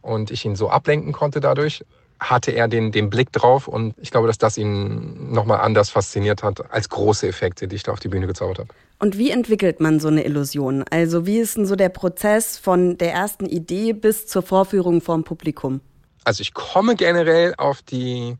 [0.00, 1.84] und ich ihn so ablenken konnte dadurch,
[2.20, 6.42] hatte er den, den Blick drauf und ich glaube, dass das ihn nochmal anders fasziniert
[6.42, 8.68] hat als große Effekte, die ich da auf die Bühne gezaubert habe.
[8.98, 10.84] Und wie entwickelt man so eine Illusion?
[10.90, 15.22] Also wie ist denn so der Prozess von der ersten Idee bis zur Vorführung vorm
[15.22, 15.80] Publikum?
[16.24, 18.36] Also ich komme generell auf die,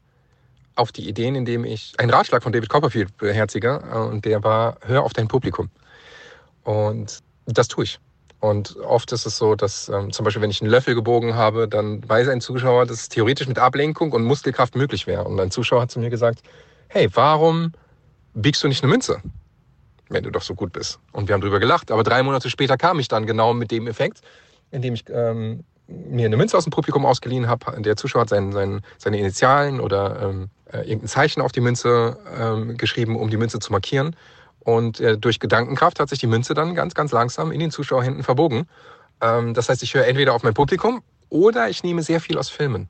[0.78, 5.02] auf die Ideen, indem ich einen Ratschlag von David Copperfield beherzige und der war, hör
[5.02, 5.70] auf dein Publikum.
[6.64, 7.98] Und das tue ich.
[8.40, 11.66] Und oft ist es so, dass ähm, zum Beispiel, wenn ich einen Löffel gebogen habe,
[11.66, 15.24] dann weiß ein Zuschauer, dass es theoretisch mit Ablenkung und Muskelkraft möglich wäre.
[15.24, 16.42] Und ein Zuschauer hat zu mir gesagt,
[16.88, 17.72] hey, warum
[18.34, 19.20] biegst du nicht eine Münze?
[20.08, 21.00] Wenn du doch so gut bist.
[21.10, 21.90] Und wir haben drüber gelacht.
[21.90, 24.20] Aber drei Monate später kam ich dann genau mit dem Effekt,
[24.70, 27.80] indem ich ähm, mir eine Münze aus dem Publikum ausgeliehen habe.
[27.80, 32.18] Der Zuschauer hat sein, sein, seine Initialen oder ähm, äh, irgendein Zeichen auf die Münze
[32.38, 34.14] ähm, geschrieben, um die Münze zu markieren.
[34.60, 38.22] Und äh, durch Gedankenkraft hat sich die Münze dann ganz, ganz langsam in den Zuschauerhänden
[38.22, 38.68] verbogen.
[39.22, 42.50] Ähm, das heißt, ich höre entweder auf mein Publikum oder ich nehme sehr viel aus
[42.50, 42.88] Filmen.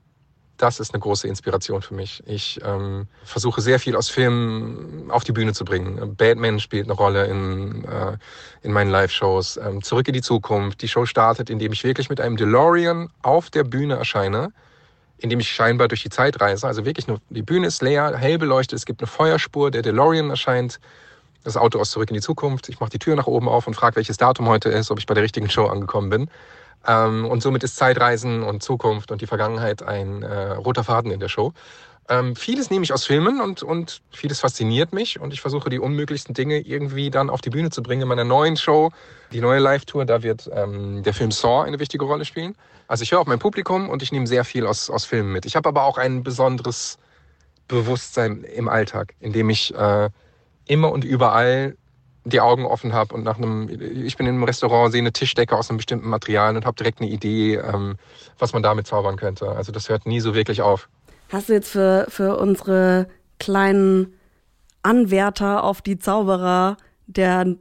[0.59, 2.21] Das ist eine große Inspiration für mich.
[2.27, 6.16] Ich ähm, versuche sehr viel aus Filmen auf die Bühne zu bringen.
[6.16, 8.18] Batman spielt eine Rolle in, äh,
[8.62, 9.57] in meinen Live-Shows.
[9.57, 10.83] Ähm, Zurück in die Zukunft.
[10.83, 14.53] Die Show startet, indem ich wirklich mit einem DeLorean auf der Bühne erscheine,
[15.18, 16.66] indem ich scheinbar durch die Zeit reise.
[16.66, 20.29] Also wirklich nur, die Bühne ist leer, hell beleuchtet, es gibt eine Feuerspur, der DeLorean
[20.29, 20.81] erscheint
[21.44, 22.68] das Auto aus Zurück in die Zukunft.
[22.68, 25.07] Ich mache die Tür nach oben auf und frage, welches Datum heute ist, ob ich
[25.07, 26.31] bei der richtigen Show angekommen bin.
[26.87, 31.21] Ähm, und somit ist Zeitreisen und Zukunft und die Vergangenheit ein äh, roter Faden in
[31.21, 31.53] der Show.
[32.11, 35.79] Ähm, vieles nehme ich aus Filmen und, und vieles fasziniert mich und ich versuche die
[35.79, 38.91] unmöglichsten Dinge irgendwie dann auf die Bühne zu bringen in meiner neuen Show.
[39.31, 42.55] Die neue Live-Tour, da wird ähm, der Film Saw eine wichtige Rolle spielen.
[42.87, 45.45] Also ich höre auf mein Publikum und ich nehme sehr viel aus, aus Filmen mit.
[45.45, 46.97] Ich habe aber auch ein besonderes
[47.69, 50.09] Bewusstsein im Alltag, in dem ich äh,
[50.64, 51.77] immer und überall
[52.29, 55.57] die Augen offen habe und nach einem, ich bin in einem Restaurant, sehe eine Tischdecke
[55.57, 57.97] aus einem bestimmten Material und habe direkt eine Idee, ähm,
[58.38, 59.51] was man damit zaubern könnte.
[59.51, 60.88] Also das hört nie so wirklich auf.
[61.31, 64.14] Hast du jetzt für, für unsere kleinen
[64.83, 67.57] Anwärter auf die Zauberer der,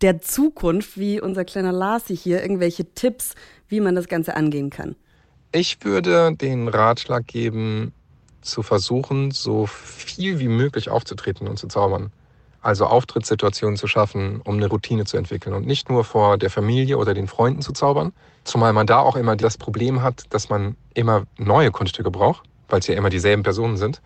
[0.00, 3.34] der Zukunft, wie unser kleiner Larsi hier, irgendwelche Tipps,
[3.68, 4.96] wie man das Ganze angehen kann?
[5.52, 7.92] Ich würde den Ratschlag geben,
[8.42, 12.12] zu versuchen, so viel wie möglich aufzutreten und zu zaubern
[12.66, 16.98] also Auftrittssituationen zu schaffen, um eine Routine zu entwickeln und nicht nur vor der Familie
[16.98, 20.76] oder den Freunden zu zaubern, zumal man da auch immer das Problem hat, dass man
[20.92, 24.02] immer neue Kunststücke braucht, weil es ja immer dieselben Personen sind.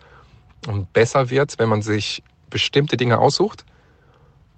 [0.67, 2.21] Und besser wird, wenn man sich
[2.51, 3.65] bestimmte Dinge aussucht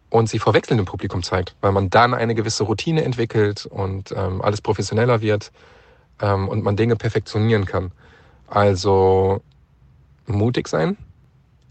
[0.10, 4.42] und sie vor wechselndem Publikum zeigt, weil man dann eine gewisse Routine entwickelt und ähm,
[4.42, 5.54] alles professioneller wird
[6.22, 7.94] ähm, und man Dinge perfektionieren kann.
[8.48, 9.42] Also
[10.26, 10.98] mutig sein,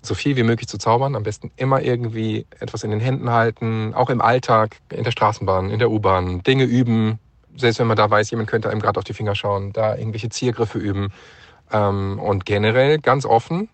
[0.02, 1.14] so viel wie möglich zu zaubern.
[1.14, 5.70] Am besten immer irgendwie etwas in den Händen halten, auch im Alltag, in der Straßenbahn,
[5.70, 7.18] in der U-Bahn, Dinge üben.
[7.56, 10.28] Selbst wenn man da weiß, jemand könnte einem gerade auf die Finger schauen, da irgendwelche
[10.28, 11.12] Ziergriffe üben.
[11.70, 13.68] Ähm, und generell ganz offen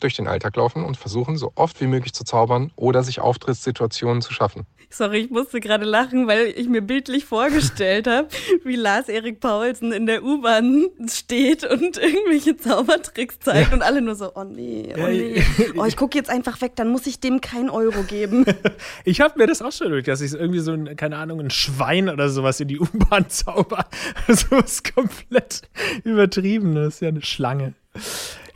[0.00, 4.22] durch den Alltag laufen und versuchen, so oft wie möglich zu zaubern oder sich Auftrittssituationen
[4.22, 4.66] zu schaffen.
[4.92, 8.28] Sorry, ich musste gerade lachen, weil ich mir bildlich vorgestellt habe,
[8.64, 13.74] wie Lars Erik Paulsen in der U-Bahn steht und irgendwelche Zaubertricks zeigt ja.
[13.74, 15.42] und alle nur so, oh nee, oh nee.
[15.76, 18.44] Oh, ich gucke jetzt einfach weg, dann muss ich dem kein Euro geben.
[19.06, 21.50] ich habe mir das auch schon durch, dass ich irgendwie so, ein, keine Ahnung, ein
[21.50, 23.86] Schwein oder sowas in die U-Bahn zauber.
[24.28, 25.62] so was komplett
[26.04, 27.72] übertriebenes, ja eine Schlange.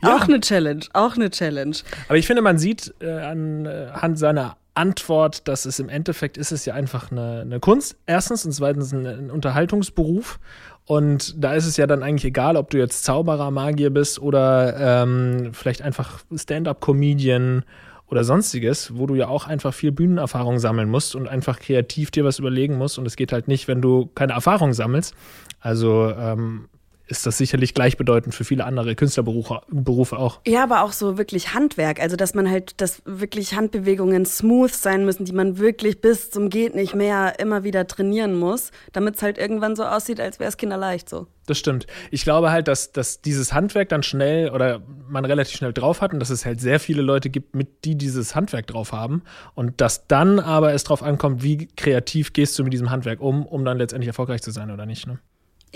[0.03, 0.15] Ja.
[0.15, 1.77] Auch eine Challenge, auch eine Challenge.
[2.07, 6.51] Aber ich finde, man sieht äh, anhand äh, seiner Antwort, dass es im Endeffekt ist
[6.51, 10.39] es ja einfach eine, eine Kunst, erstens, und zweitens ein, ein, Unterhaltungsberuf.
[10.85, 15.03] Und da ist es ja dann eigentlich egal, ob du jetzt Zauberer, Magier bist oder
[15.03, 17.65] ähm, vielleicht einfach Stand-up-Comedian
[18.09, 22.23] oder sonstiges, wo du ja auch einfach viel Bühnenerfahrung sammeln musst und einfach kreativ dir
[22.23, 22.97] was überlegen musst.
[22.97, 25.13] Und es geht halt nicht, wenn du keine Erfahrung sammelst.
[25.59, 26.69] Also ähm,
[27.07, 30.41] ist das sicherlich gleichbedeutend für viele andere Künstlerberufe Berufe auch.
[30.45, 31.99] Ja, aber auch so wirklich Handwerk.
[31.99, 36.49] Also, dass man halt, dass wirklich Handbewegungen smooth sein müssen, die man wirklich bis zum
[36.49, 40.49] Geht nicht mehr immer wieder trainieren muss, damit es halt irgendwann so aussieht, als wäre
[40.49, 41.27] es kinderleicht so.
[41.45, 41.87] Das stimmt.
[42.11, 46.13] Ich glaube halt, dass, dass dieses Handwerk dann schnell oder man relativ schnell drauf hat
[46.13, 49.23] und dass es halt sehr viele Leute gibt, mit die dieses Handwerk drauf haben
[49.55, 53.45] und dass dann aber es drauf ankommt, wie kreativ gehst du mit diesem Handwerk um,
[53.45, 55.07] um dann letztendlich erfolgreich zu sein oder nicht.
[55.07, 55.19] Ne?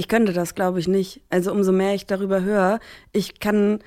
[0.02, 1.22] Ich könnte das, glaube ich, nicht.
[1.30, 2.80] Also umso mehr ich darüber höre,
[3.12, 3.82] ich kann,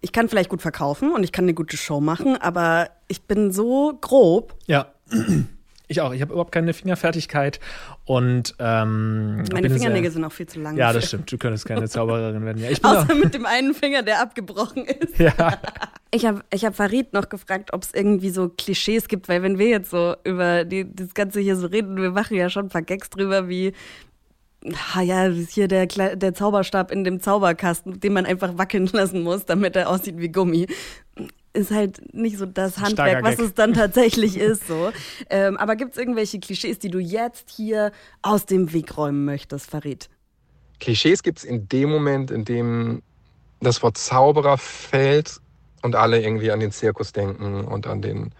[0.00, 3.50] ich kann vielleicht gut verkaufen und ich kann eine gute Show machen, aber ich bin
[3.50, 4.54] so grob.
[4.68, 4.92] Ja.
[5.90, 6.12] Ich auch.
[6.12, 7.60] Ich habe überhaupt keine Fingerfertigkeit
[8.04, 10.76] und ähm, meine Fingernägel sind auch viel zu lang.
[10.76, 11.32] Ja, das stimmt.
[11.32, 12.62] Du könntest keine Zaubererin werden.
[12.62, 15.18] Ja, Außer mit dem einen Finger, der abgebrochen ist.
[15.18, 15.32] Ja.
[16.10, 19.58] Ich habe ich hab Farid noch gefragt, ob es irgendwie so Klischees gibt, weil wenn
[19.58, 22.68] wir jetzt so über die, das Ganze hier so reden, wir machen ja schon ein
[22.70, 23.74] paar Gags drüber, wie
[24.94, 29.44] ah ja, hier der, der Zauberstab in dem Zauberkasten, den man einfach wackeln lassen muss,
[29.44, 30.66] damit er aussieht wie Gummi.
[31.52, 34.66] Ist halt nicht so das Handwerk, was es dann tatsächlich ist.
[34.66, 34.92] So.
[35.30, 37.92] Ähm, aber gibt es irgendwelche Klischees, die du jetzt hier
[38.22, 40.08] aus dem Weg räumen möchtest, Farid?
[40.80, 43.02] Klischees gibt es in dem Moment, in dem
[43.60, 45.40] das Wort Zauberer fällt
[45.82, 48.32] und alle irgendwie an den Zirkus denken und an den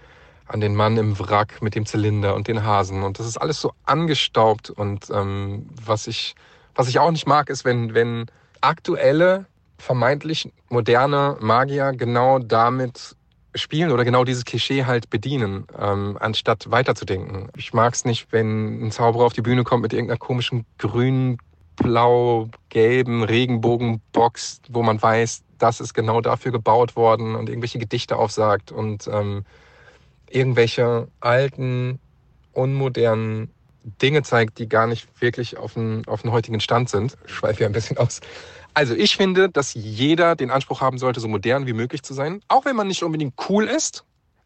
[0.48, 3.02] an den Mann im Wrack mit dem Zylinder und den Hasen.
[3.02, 4.70] Und das ist alles so angestaubt.
[4.70, 6.34] Und ähm, was, ich,
[6.74, 8.26] was ich auch nicht mag, ist, wenn, wenn
[8.60, 9.46] aktuelle,
[9.78, 13.14] vermeintlich moderne Magier genau damit
[13.54, 17.48] spielen oder genau dieses Klischee halt bedienen, ähm, anstatt weiterzudenken.
[17.56, 21.38] Ich mag es nicht, wenn ein Zauberer auf die Bühne kommt mit irgendeiner komischen grünen,
[21.76, 28.16] blau, gelben Regenbogenbox, wo man weiß, das ist genau dafür gebaut worden und irgendwelche Gedichte
[28.16, 29.44] aufsagt und ähm,
[30.30, 31.98] irgendwelche alten,
[32.52, 33.50] unmodernen
[34.02, 37.16] Dinge zeigt, die gar nicht wirklich auf den, auf den heutigen Stand sind.
[37.26, 38.20] Ich schweife ja ein bisschen aus.
[38.74, 42.40] Also ich finde, dass jeder den Anspruch haben sollte, so modern wie möglich zu sein.
[42.48, 44.04] Auch wenn man nicht unbedingt cool ist,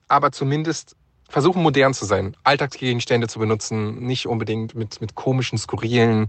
[0.09, 0.97] aber zumindest
[1.29, 2.37] versuchen modern zu sein.
[2.45, 6.29] Alltagsgegenstände zu benutzen, nicht unbedingt mit, mit komischen, skurrilen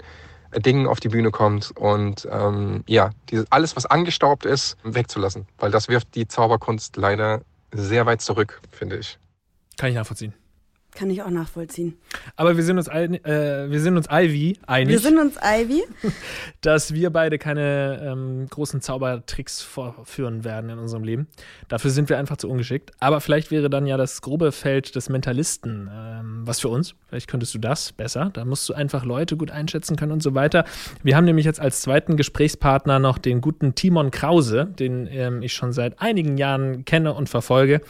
[0.52, 1.72] äh, Dingen auf die Bühne kommt.
[1.78, 5.46] Und ähm, ja, dieses, alles, was angestaubt ist, wegzulassen.
[5.58, 9.20] Weil das wirft die Zauberkunst leider sehr weit zurück, finde ich.
[9.78, 10.34] Kann ich nachvollziehen.
[10.96, 11.98] Kann ich auch nachvollziehen.
[12.36, 14.90] Aber wir sind uns, äh, wir sind uns Ivy einig.
[14.90, 15.84] Wir sind uns Ivy.
[16.62, 21.28] dass wir beide keine ähm, großen Zaubertricks vorführen werden in unserem Leben.
[21.68, 22.92] Dafür sind wir einfach zu ungeschickt.
[23.00, 26.94] Aber vielleicht wäre dann ja das grobe Feld des Mentalisten ähm, was für uns.
[27.08, 28.30] Vielleicht könntest du das besser.
[28.34, 30.64] Da musst du einfach Leute gut einschätzen können und so weiter.
[31.02, 35.54] Wir haben nämlich jetzt als zweiten Gesprächspartner noch den guten Timon Krause, den ähm, ich
[35.54, 37.82] schon seit einigen Jahren kenne und verfolge.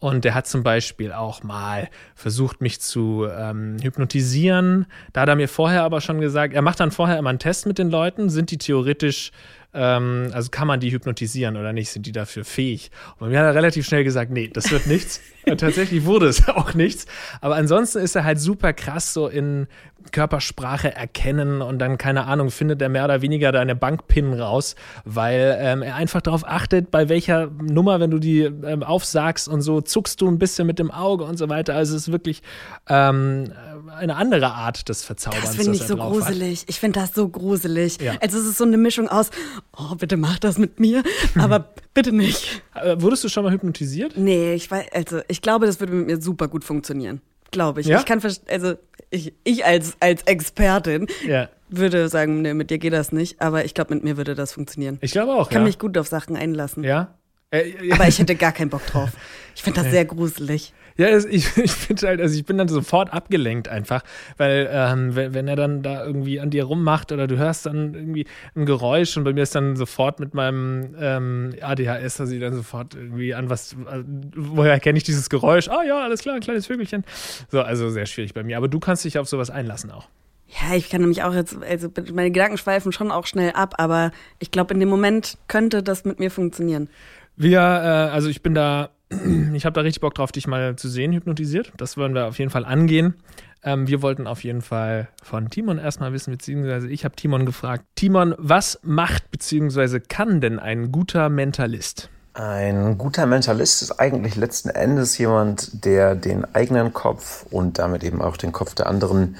[0.00, 4.86] Und der hat zum Beispiel auch mal versucht, mich zu ähm, hypnotisieren.
[5.12, 7.66] Da hat er mir vorher aber schon gesagt, er macht dann vorher immer einen Test
[7.66, 9.32] mit den Leuten, sind die theoretisch
[9.74, 11.90] ähm, also kann man die hypnotisieren oder nicht?
[11.90, 12.90] Sind die dafür fähig?
[13.18, 15.20] Und mir hat er relativ schnell gesagt, nee, das wird nichts.
[15.46, 17.06] Und tatsächlich wurde es auch nichts.
[17.40, 19.66] Aber ansonsten ist er halt super krass so in
[20.12, 25.56] Körpersprache erkennen und dann, keine Ahnung, findet er mehr oder weniger deine Bankpin raus, weil
[25.60, 29.80] ähm, er einfach darauf achtet, bei welcher Nummer, wenn du die ähm, aufsagst und so,
[29.80, 31.74] zuckst du ein bisschen mit dem Auge und so weiter.
[31.74, 32.42] Also es ist wirklich
[32.88, 33.52] ähm,
[33.96, 35.44] eine andere Art des Verzauberns.
[35.44, 36.62] Das finde ich so gruselig.
[36.62, 36.70] Hat.
[36.70, 38.00] Ich finde das so gruselig.
[38.00, 38.14] Ja.
[38.20, 39.30] Also es ist so eine Mischung aus,
[39.76, 41.02] oh, bitte mach das mit mir,
[41.38, 42.62] aber bitte nicht.
[42.74, 44.16] Äh, wurdest du schon mal hypnotisiert?
[44.16, 47.20] Nee, ich weiß, also ich glaube, das würde mit mir super gut funktionieren.
[47.50, 47.86] Glaube ich.
[47.86, 47.98] Ja?
[47.98, 48.74] Ich kann, also
[49.10, 51.48] ich, ich als, als Expertin ja.
[51.68, 54.52] würde sagen, nee, mit dir geht das nicht, aber ich glaube, mit mir würde das
[54.52, 54.98] funktionieren.
[55.00, 55.44] Ich glaube auch.
[55.44, 55.66] Ich kann ja.
[55.66, 56.84] mich gut auf Sachen einlassen.
[56.84, 57.14] Ja.
[57.50, 59.10] Äh, aber ich hätte gar keinen Bock drauf.
[59.54, 60.72] Ich finde das sehr gruselig.
[60.98, 64.02] Ja, ich, ich finde halt, also ich bin dann sofort abgelenkt einfach,
[64.36, 67.94] weil ähm, wenn, wenn er dann da irgendwie an dir rummacht oder du hörst dann
[67.94, 72.40] irgendwie ein Geräusch und bei mir ist dann sofort mit meinem ähm, ADHS, dass ich
[72.40, 74.02] dann sofort irgendwie an was, äh,
[74.34, 75.68] woher erkenne ich dieses Geräusch?
[75.68, 77.04] Ah ja, alles klar, ein kleines Vögelchen.
[77.48, 78.56] So, also sehr schwierig bei mir.
[78.56, 80.08] Aber du kannst dich auf sowas einlassen auch.
[80.48, 84.10] Ja, ich kann nämlich auch jetzt, also meine Gedanken schweifen schon auch schnell ab, aber
[84.40, 86.88] ich glaube, in dem Moment könnte das mit mir funktionieren.
[87.36, 88.90] Wir, äh, also ich bin da
[89.54, 91.72] ich habe da richtig Bock drauf, dich mal zu sehen, hypnotisiert.
[91.76, 93.14] Das wollen wir auf jeden Fall angehen.
[93.62, 97.84] Ähm, wir wollten auf jeden Fall von Timon erstmal wissen, beziehungsweise ich habe Timon gefragt.
[97.96, 102.08] Timon, was macht beziehungsweise kann denn ein guter Mentalist?
[102.34, 108.22] Ein guter Mentalist ist eigentlich letzten Endes jemand, der den eigenen Kopf und damit eben
[108.22, 109.36] auch den Kopf der anderen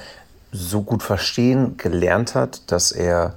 [0.51, 3.35] so gut verstehen gelernt hat, dass er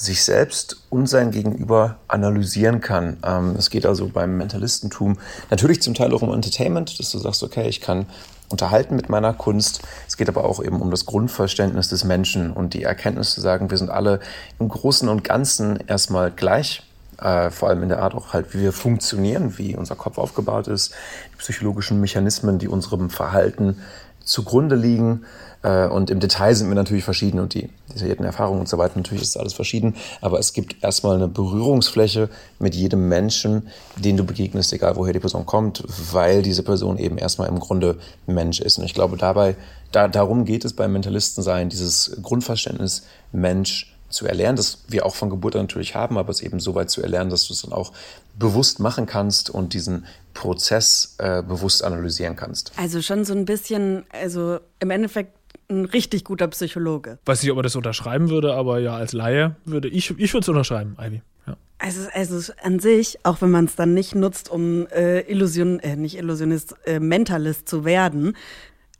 [0.00, 3.18] sich selbst und sein Gegenüber analysieren kann.
[3.22, 5.18] Ähm, es geht also beim Mentalistentum
[5.50, 8.06] natürlich zum Teil auch um Entertainment, dass du sagst, okay, ich kann
[8.48, 9.82] unterhalten mit meiner Kunst.
[10.08, 13.70] Es geht aber auch eben um das Grundverständnis des Menschen und die Erkenntnis zu sagen,
[13.70, 14.20] wir sind alle
[14.58, 16.82] im Großen und Ganzen erstmal gleich.
[17.20, 20.66] Äh, vor allem in der Art auch halt, wie wir funktionieren, wie unser Kopf aufgebaut
[20.66, 20.94] ist,
[21.34, 23.82] die psychologischen Mechanismen, die unserem Verhalten
[24.24, 25.26] zugrunde liegen.
[25.62, 28.96] Äh, und im Detail sind wir natürlich verschieden und die detaillierten Erfahrungen und so weiter,
[28.96, 29.94] natürlich ist alles verschieden.
[30.20, 35.20] Aber es gibt erstmal eine Berührungsfläche mit jedem Menschen, den du begegnest, egal woher die
[35.20, 38.78] Person kommt, weil diese Person eben erstmal im Grunde Mensch ist.
[38.78, 39.56] Und ich glaube, dabei,
[39.92, 45.30] da, darum geht es beim Mentalistensein, dieses Grundverständnis Mensch zu erlernen, das wir auch von
[45.30, 47.72] Geburt an natürlich haben, aber es eben so weit zu erlernen, dass du es dann
[47.72, 47.92] auch
[48.38, 52.72] bewusst machen kannst und diesen Prozess äh, bewusst analysieren kannst.
[52.76, 55.39] Also schon so ein bisschen, also im Endeffekt
[55.70, 57.18] ein richtig guter Psychologe.
[57.24, 60.42] Weiß nicht, ob er das unterschreiben würde, aber ja, als Laie würde ich, ich würde
[60.42, 61.22] es unterschreiben, Ivy.
[61.46, 61.56] Ja.
[61.78, 65.96] Also, also an sich, auch wenn man es dann nicht nutzt, um äh, Illusion, äh,
[65.96, 68.36] nicht Illusionist, äh, Mentalist zu werden,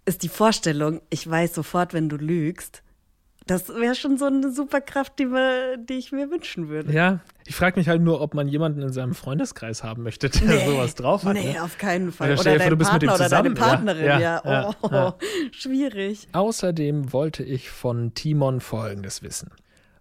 [0.05, 2.83] ist die Vorstellung, ich weiß sofort, wenn du lügst,
[3.51, 6.93] das wäre schon so eine Superkraft, die, wir, die ich mir wünschen würde.
[6.93, 10.43] Ja, ich frage mich halt nur, ob man jemanden in seinem Freundeskreis haben möchte, der
[10.43, 11.35] nee, sowas drauf hat.
[11.35, 11.63] Nee, ne?
[11.65, 12.39] auf keinen Fall.
[12.39, 14.21] Oder, dein vor, Partner oder deine Partnerin, ja.
[14.21, 14.43] ja.
[14.45, 14.75] ja.
[14.83, 15.15] Oh, ja.
[15.51, 16.29] schwierig.
[16.31, 19.51] Außerdem wollte ich von Timon Folgendes wissen.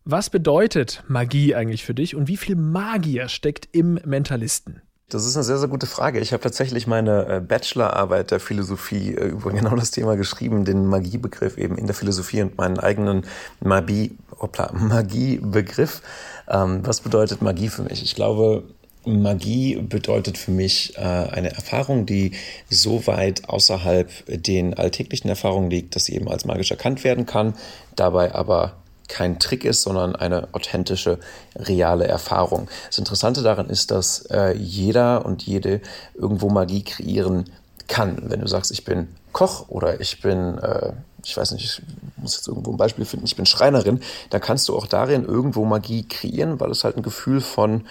[0.05, 4.83] Was bedeutet Magie eigentlich für dich und wie viel Magier steckt im Mentalisten?
[5.09, 6.19] Das ist eine sehr, sehr gute Frage.
[6.19, 10.85] Ich habe tatsächlich meine äh, Bachelorarbeit der Philosophie äh, über genau das Thema geschrieben, den
[10.85, 13.25] Magiebegriff eben in der Philosophie und meinen eigenen
[13.59, 16.03] Magiebegriff.
[16.47, 18.03] Ähm, was bedeutet Magie für mich?
[18.03, 18.63] Ich glaube,
[19.03, 22.33] Magie bedeutet für mich äh, eine Erfahrung, die
[22.69, 27.55] so weit außerhalb den alltäglichen Erfahrungen liegt, dass sie eben als magisch erkannt werden kann,
[27.95, 28.75] dabei aber
[29.09, 31.19] kein Trick ist, sondern eine authentische,
[31.55, 32.69] reale Erfahrung.
[32.87, 35.81] Das Interessante daran ist, dass äh, jeder und jede
[36.13, 37.45] irgendwo Magie kreieren
[37.87, 38.29] kann.
[38.29, 40.93] Wenn du sagst, ich bin Koch oder ich bin, äh,
[41.25, 41.81] ich weiß nicht, ich
[42.17, 45.65] muss jetzt irgendwo ein Beispiel finden, ich bin Schreinerin, dann kannst du auch darin irgendwo
[45.65, 47.85] Magie kreieren, weil es halt ein Gefühl von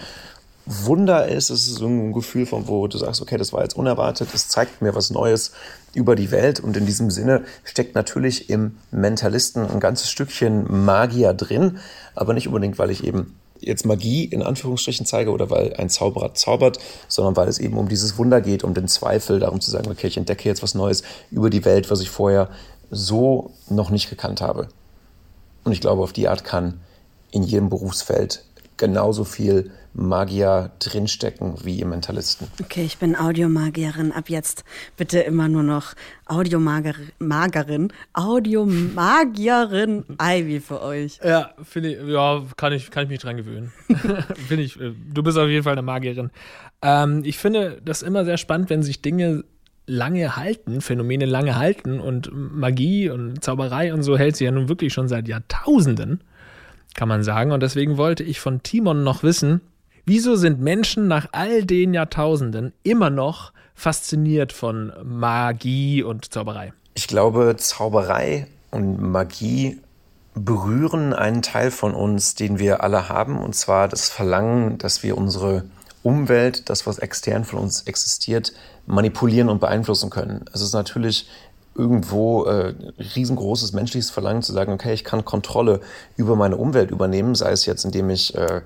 [0.65, 1.49] Wunder ist.
[1.49, 4.47] Es ist so ein Gefühl von, wo du sagst, okay, das war jetzt unerwartet, es
[4.47, 5.51] zeigt mir was Neues
[5.93, 6.59] über die Welt.
[6.59, 11.79] Und in diesem Sinne steckt natürlich im Mentalisten ein ganzes Stückchen Magier drin,
[12.15, 16.33] aber nicht unbedingt, weil ich eben jetzt Magie in Anführungsstrichen zeige oder weil ein Zauberer
[16.33, 19.91] zaubert, sondern weil es eben um dieses Wunder geht, um den Zweifel, darum zu sagen,
[19.91, 22.49] okay, ich entdecke jetzt was Neues über die Welt, was ich vorher
[22.89, 24.69] so noch nicht gekannt habe.
[25.63, 26.79] Und ich glaube, auf die Art kann
[27.31, 28.43] in jedem Berufsfeld
[28.79, 32.47] genauso viel Magier drinstecken wie im Mentalisten.
[32.61, 34.11] Okay, ich bin Audiomagierin.
[34.11, 34.63] Ab jetzt
[34.97, 35.93] bitte immer nur noch
[36.25, 41.19] Audiomagerin, Audiomagierin Ivy für euch.
[41.23, 43.71] Ja, finde ich, ja, kann ich, kann ich mich dran gewöhnen.
[44.47, 46.31] finde ich, äh, du bist auf jeden Fall eine Magierin.
[46.81, 49.43] Ähm, ich finde das immer sehr spannend, wenn sich Dinge
[49.85, 54.69] lange halten, Phänomene lange halten und Magie und Zauberei und so hält sie ja nun
[54.69, 56.21] wirklich schon seit Jahrtausenden
[56.95, 57.51] kann man sagen.
[57.51, 59.61] Und deswegen wollte ich von Timon noch wissen,
[60.05, 66.73] wieso sind Menschen nach all den Jahrtausenden immer noch fasziniert von Magie und Zauberei?
[66.95, 69.79] Ich glaube, Zauberei und Magie
[70.35, 75.17] berühren einen Teil von uns, den wir alle haben, und zwar das Verlangen, dass wir
[75.17, 75.65] unsere
[76.01, 78.53] Umwelt, das, was extern von uns existiert,
[78.85, 80.45] manipulieren und beeinflussen können.
[80.53, 81.27] Es ist natürlich
[81.75, 82.73] irgendwo äh,
[83.15, 85.81] riesengroßes menschliches Verlangen zu sagen, okay, ich kann Kontrolle
[86.17, 88.61] über meine Umwelt übernehmen, sei es jetzt, indem ich äh,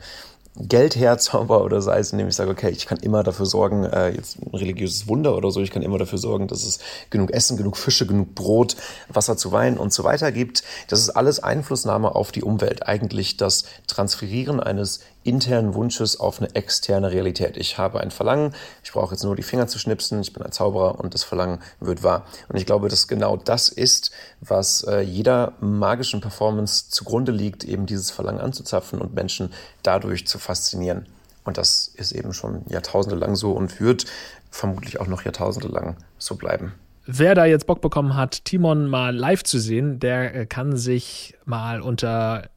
[0.55, 4.09] Geld herzauber oder sei es, indem ich sage, okay, ich kann immer dafür sorgen, äh,
[4.09, 7.57] jetzt ein religiöses Wunder oder so, ich kann immer dafür sorgen, dass es genug Essen,
[7.57, 8.75] genug Fische, genug Brot,
[9.09, 10.63] Wasser zu Wein und so weiter gibt.
[10.89, 12.87] Das ist alles Einflussnahme auf die Umwelt.
[12.87, 17.57] Eigentlich das Transferieren eines internen Wunsches auf eine externe Realität.
[17.57, 20.51] Ich habe ein Verlangen, ich brauche jetzt nur die Finger zu schnipsen, ich bin ein
[20.51, 22.25] Zauberer und das Verlangen wird wahr.
[22.49, 27.85] Und ich glaube, dass genau das ist, was äh, jeder magischen Performance zugrunde liegt, eben
[27.85, 31.07] dieses Verlangen anzuzapfen und Menschen dadurch zu faszinieren.
[31.43, 34.05] Und das ist eben schon jahrtausende lang so und wird
[34.49, 36.73] vermutlich auch noch jahrtausende lang so bleiben.
[37.05, 41.35] Wer da jetzt Bock bekommen hat, Timon mal live zu sehen, der äh, kann sich
[41.43, 42.49] mal unter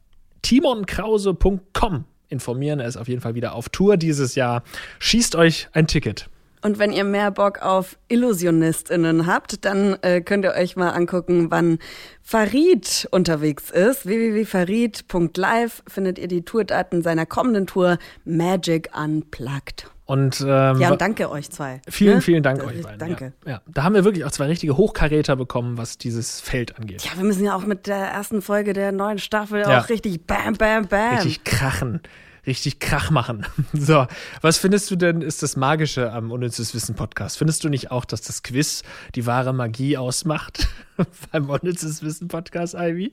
[0.42, 2.80] timonkrause.com informieren.
[2.80, 4.62] Er ist auf jeden Fall wieder auf Tour dieses Jahr.
[4.98, 6.28] Schießt euch ein Ticket.
[6.62, 11.50] Und wenn ihr mehr Bock auf IllusionistInnen habt, dann äh, könnt ihr euch mal angucken,
[11.50, 11.78] wann
[12.22, 14.06] Farid unterwegs ist.
[14.06, 19.95] www.farid.live findet ihr die Tourdaten seiner kommenden Tour Magic Unplugged.
[20.06, 21.80] Und, ähm, ja, und danke euch zwei.
[21.88, 22.22] Vielen, ne?
[22.22, 22.98] vielen Dank Das- euch beiden.
[23.00, 23.32] Danke.
[23.44, 23.52] Ja.
[23.52, 27.02] ja, da haben wir wirklich auch zwei richtige Hochkaräter bekommen, was dieses Feld angeht.
[27.04, 29.80] Ja, wir müssen ja auch mit der ersten Folge der neuen Staffel Ja.
[29.80, 31.14] auch richtig bam, bam, bam.
[31.16, 32.00] Richtig krachen.
[32.46, 33.44] Richtig Krach machen.
[33.72, 34.06] So,
[34.40, 37.38] was findest du denn ist das Magische am Unnützes Wissen Podcast?
[37.38, 38.82] Findest du nicht auch, dass das Quiz
[39.16, 40.68] die wahre Magie ausmacht
[41.32, 43.12] beim Unnützes Wissen Podcast, Ivy?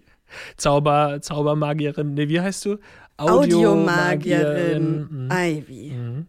[0.57, 2.77] Zauber, Zaubermagierin, nee, wie heißt du?
[3.17, 6.27] Audiomagierin Mhm.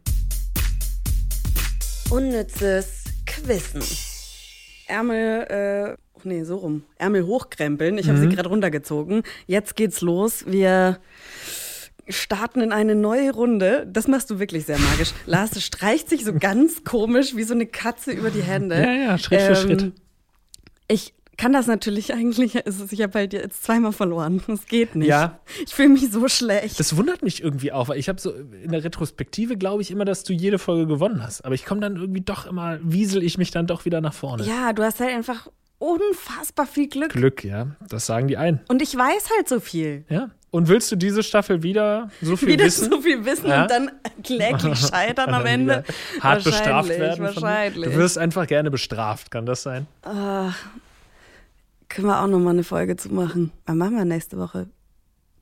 [2.14, 3.82] Unnützes Quissen.
[4.86, 6.84] Ärmel, äh, oh nee, so rum.
[6.96, 7.98] Ärmel hochkrempeln.
[7.98, 8.22] Ich habe Mhm.
[8.30, 9.24] sie gerade runtergezogen.
[9.48, 10.44] Jetzt geht's los.
[10.46, 11.00] Wir
[12.08, 13.88] starten in eine neue Runde.
[13.90, 15.10] Das machst du wirklich sehr magisch.
[15.26, 18.76] Lars streicht sich so ganz komisch wie so eine Katze über die Hände.
[18.80, 19.92] Ja, ja, Schritt für Schritt.
[20.86, 24.42] Ich kann das natürlich eigentlich, es ich habe halt jetzt zweimal verloren.
[24.46, 25.08] Das geht nicht.
[25.08, 25.38] Ja.
[25.66, 26.78] Ich fühle mich so schlecht.
[26.78, 30.04] Das wundert mich irgendwie auch, weil ich habe so in der Retrospektive glaube ich immer,
[30.04, 31.44] dass du jede Folge gewonnen hast.
[31.44, 34.44] Aber ich komme dann irgendwie doch immer, wiesel ich mich dann doch wieder nach vorne.
[34.44, 37.10] ja, du hast halt einfach unfassbar viel Glück.
[37.12, 37.66] Glück, ja.
[37.88, 38.60] Das sagen die einen.
[38.68, 40.04] Und ich weiß halt so viel.
[40.08, 40.30] Ja.
[40.50, 42.88] Und willst du diese Staffel wieder so viel Wieder wissen?
[42.90, 43.62] so viel wissen Ja.
[43.62, 43.90] und dann
[44.22, 45.82] kläglich scheitern am Ende.
[46.20, 47.24] Hart bestraft Wahrscheinlich, werden.
[47.24, 47.90] Wahrscheinlich.
[47.92, 49.86] Du wirst einfach gerne bestraft, kann das sein?
[51.94, 53.52] Können wir auch noch mal eine Folge zu machen.
[53.66, 54.68] Was machen wir nächste Woche?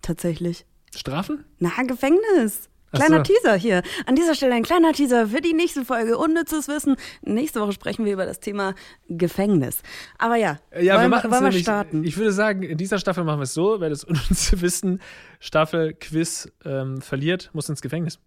[0.03, 0.67] Tatsächlich.
[0.95, 1.47] Strafen?
[1.59, 2.69] Na, Gefängnis.
[2.93, 3.33] Kleiner so.
[3.33, 3.83] Teaser hier.
[4.05, 6.19] An dieser Stelle ein kleiner Teaser für die nächste Folge.
[6.19, 6.97] Unnützes Wissen.
[7.23, 8.75] Nächste Woche sprechen wir über das Thema
[9.09, 9.81] Gefängnis.
[10.19, 12.05] Aber ja, Ja, wollen wir machen wollen wir starten.
[12.05, 15.01] Ich würde sagen, in dieser Staffel machen wir es so, wer das unnütze Wissen
[15.41, 18.19] Staffel Quiz ähm, verliert, muss ins Gefängnis.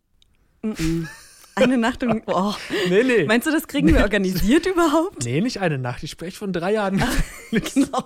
[1.56, 2.24] Eine Nacht und.
[2.28, 2.54] Oh.
[2.90, 3.24] Nee, nee.
[3.26, 5.24] Meinst du, das kriegen wir organisiert überhaupt?
[5.24, 6.04] nee, nicht eine Nacht.
[6.04, 7.02] Ich spreche von drei Jahren.
[7.52, 8.04] Genau.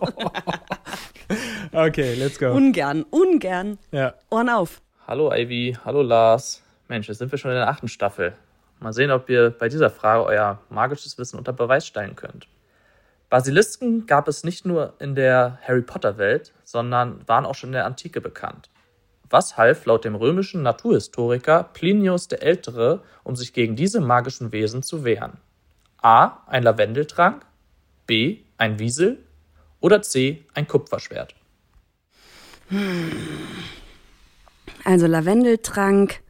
[1.71, 2.51] okay, let's go.
[2.51, 3.79] Ungern, ungern.
[3.91, 4.13] ja.
[4.29, 4.81] Ohren auf.
[5.07, 6.61] Hallo Ivy, hallo Lars.
[6.87, 8.33] Mensch, jetzt sind wir schon in der achten Staffel.
[8.79, 12.47] Mal sehen, ob ihr bei dieser Frage euer magisches Wissen unter Beweis stellen könnt.
[13.29, 17.73] Basilisken gab es nicht nur in der Harry Potter Welt, sondern waren auch schon in
[17.73, 18.69] der Antike bekannt.
[19.29, 24.81] Was half laut dem römischen Naturhistoriker Plinius der Ältere, um sich gegen diese magischen Wesen
[24.81, 25.33] zu wehren?
[26.01, 26.39] A.
[26.47, 27.45] Ein Lavendeltrank,
[28.07, 28.39] B.
[28.57, 29.19] Ein Wiesel
[29.79, 30.45] oder C.
[30.53, 31.35] Ein Kupferschwert?
[34.83, 36.21] Also Lavendeltrank,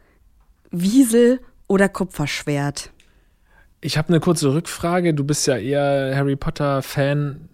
[0.72, 2.91] Wiesel oder Kupferschwert.
[3.82, 5.14] Ich habe eine kurze Rückfrage.
[5.14, 7.50] Du bist ja eher Harry Potter-Fan.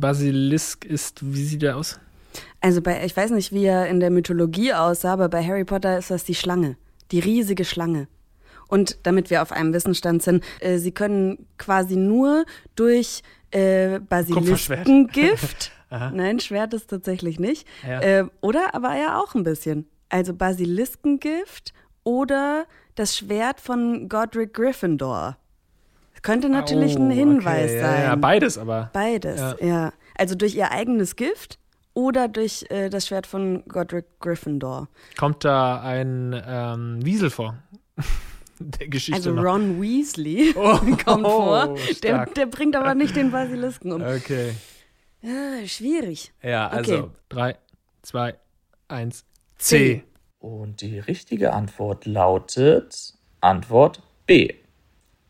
[0.00, 2.00] Basilisk ist, wie sieht der aus?
[2.66, 5.98] Also bei, ich weiß nicht, wie er in der Mythologie aussah, aber bei Harry Potter
[5.98, 6.76] ist das die Schlange.
[7.12, 8.08] Die riesige Schlange.
[8.66, 12.44] Und damit wir auf einem Wissensstand sind, äh, sie können quasi nur
[12.74, 14.00] durch äh.
[14.00, 18.00] Basiliskengift, nein, Schwert ist tatsächlich nicht, Ja.
[18.00, 19.86] äh, oder aber ja auch ein bisschen.
[20.08, 25.36] Also Basiliskengift oder das Schwert von Godric Gryffindor.
[26.22, 27.80] Könnte natürlich ein Oh, Hinweis okay.
[27.80, 27.98] sein.
[28.00, 28.90] Ja, ja, beides aber.
[28.92, 29.54] Beides, Ja.
[29.60, 29.92] ja.
[30.18, 31.60] Also durch ihr eigenes Gift
[31.96, 34.88] oder durch äh, das Schwert von Godric Gryffindor.
[35.16, 37.56] Kommt da ein ähm, Wiesel vor?
[38.58, 39.42] der Geschichte Also noch.
[39.42, 41.70] Ron Weasley Oh, kommt vor.
[41.70, 44.02] oh, Der, der bringt aber nicht den Basilisken um.
[44.02, 44.52] Okay.
[45.24, 46.32] Ah, schwierig.
[46.42, 47.08] Ja, also Okay.
[47.30, 47.56] 3,
[48.02, 48.34] 2,
[48.88, 49.24] 1,
[49.58, 49.76] C.
[49.78, 50.04] C.
[50.38, 54.52] Und die richtige Antwort lautet Antwort B.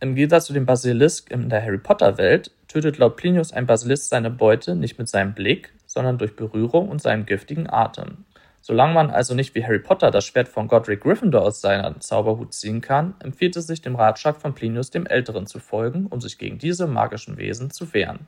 [0.00, 4.08] Im Gegensatz zu dem Basilisk in der Harry Potter Welt tötet laut Plinius ein Basilisk
[4.08, 8.26] seine Beute nicht mit seinem Blick, sondern durch Berührung und seinem giftigen Atem.
[8.60, 12.52] Solange man also nicht wie Harry Potter das Schwert von Godric Gryffindor aus seiner Zauberhut
[12.52, 16.36] ziehen kann, empfiehlt es sich dem Ratschlag von Plinius dem Älteren zu folgen, um sich
[16.36, 18.26] gegen diese magischen Wesen zu wehren.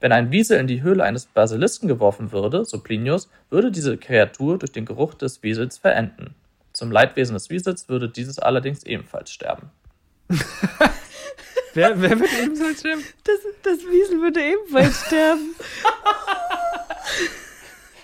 [0.00, 4.58] Wenn ein Wiesel in die Höhle eines Basilisken geworfen würde, so Plinius, würde diese Kreatur
[4.58, 6.34] durch den Geruch des Wiesels verenden.
[6.72, 9.70] Zum Leidwesen des Wiesels würde dieses allerdings ebenfalls sterben.
[11.74, 13.04] Wer, wer wird ebenfalls sterben?
[13.24, 15.54] Das, das Wiesel würde ebenfalls sterben.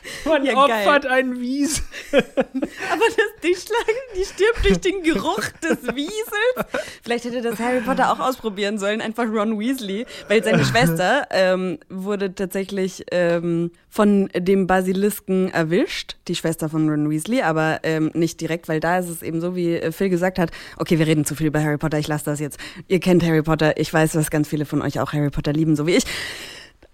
[0.25, 1.85] Man Ja, opfert einen Wiesel.
[2.13, 6.85] Aber das, die Schlange, die stirbt durch den Geruch des Wiesels.
[7.03, 11.79] Vielleicht hätte das Harry Potter auch ausprobieren sollen, einfach Ron Weasley, weil seine Schwester ähm,
[11.89, 18.41] wurde tatsächlich ähm, von dem Basilisken erwischt, die Schwester von Ron Weasley, aber ähm, nicht
[18.41, 21.25] direkt, weil da ist es eben so, wie äh, Phil gesagt hat, okay, wir reden
[21.25, 22.59] zu viel über Harry Potter, ich lasse das jetzt.
[22.89, 25.77] Ihr kennt Harry Potter, ich weiß, dass ganz viele von euch auch Harry Potter lieben,
[25.77, 26.05] so wie ich.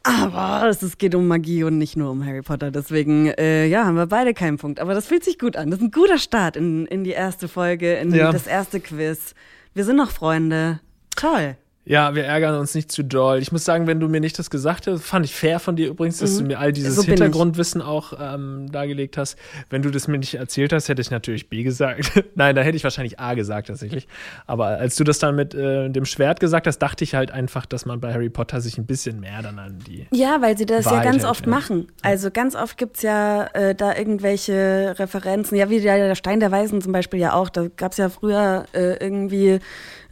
[0.02, 2.70] Aber es geht um Magie und nicht nur um Harry Potter.
[2.70, 4.80] Deswegen, äh, ja, haben wir beide keinen Punkt.
[4.80, 5.70] Aber das fühlt sich gut an.
[5.70, 8.32] Das ist ein guter Start in, in die erste Folge, in Ja.
[8.32, 9.34] das erste Quiz.
[9.74, 10.80] Wir sind noch Freunde.
[11.16, 11.56] Toll.
[11.86, 13.38] Ja, wir ärgern uns nicht zu doll.
[13.38, 15.88] Ich muss sagen, wenn du mir nicht das gesagt hast, fand ich fair von dir
[15.88, 16.38] übrigens, dass mhm.
[16.38, 19.38] du mir all dieses so Hintergrundwissen auch ähm, dargelegt hast.
[19.70, 22.22] Wenn du das mir nicht erzählt hast, hätte ich natürlich B gesagt.
[22.34, 24.08] Nein, da hätte ich wahrscheinlich A gesagt tatsächlich.
[24.46, 27.64] Aber als du das dann mit äh, dem Schwert gesagt hast, dachte ich halt einfach,
[27.64, 30.06] dass man bei Harry Potter sich ein bisschen mehr dann an die.
[30.12, 31.50] Ja, weil sie das Wahrheit ja ganz hält, oft ja.
[31.50, 31.86] machen.
[32.02, 35.56] Also ganz oft gibt's ja äh, da irgendwelche Referenzen.
[35.56, 37.48] Ja, wie der, der Stein der Weisen zum Beispiel ja auch.
[37.48, 39.60] Da gab's ja früher äh, irgendwie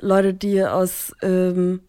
[0.00, 1.80] Leute, die aus ähm,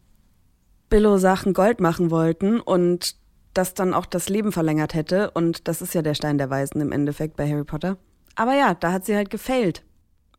[0.89, 3.15] Billo-Sachen Gold machen wollten und
[3.53, 5.31] das dann auch das Leben verlängert hätte.
[5.31, 7.97] Und das ist ja der Stein der Weisen im Endeffekt bei Harry Potter.
[8.35, 9.83] Aber ja, da hat sie halt gefailt.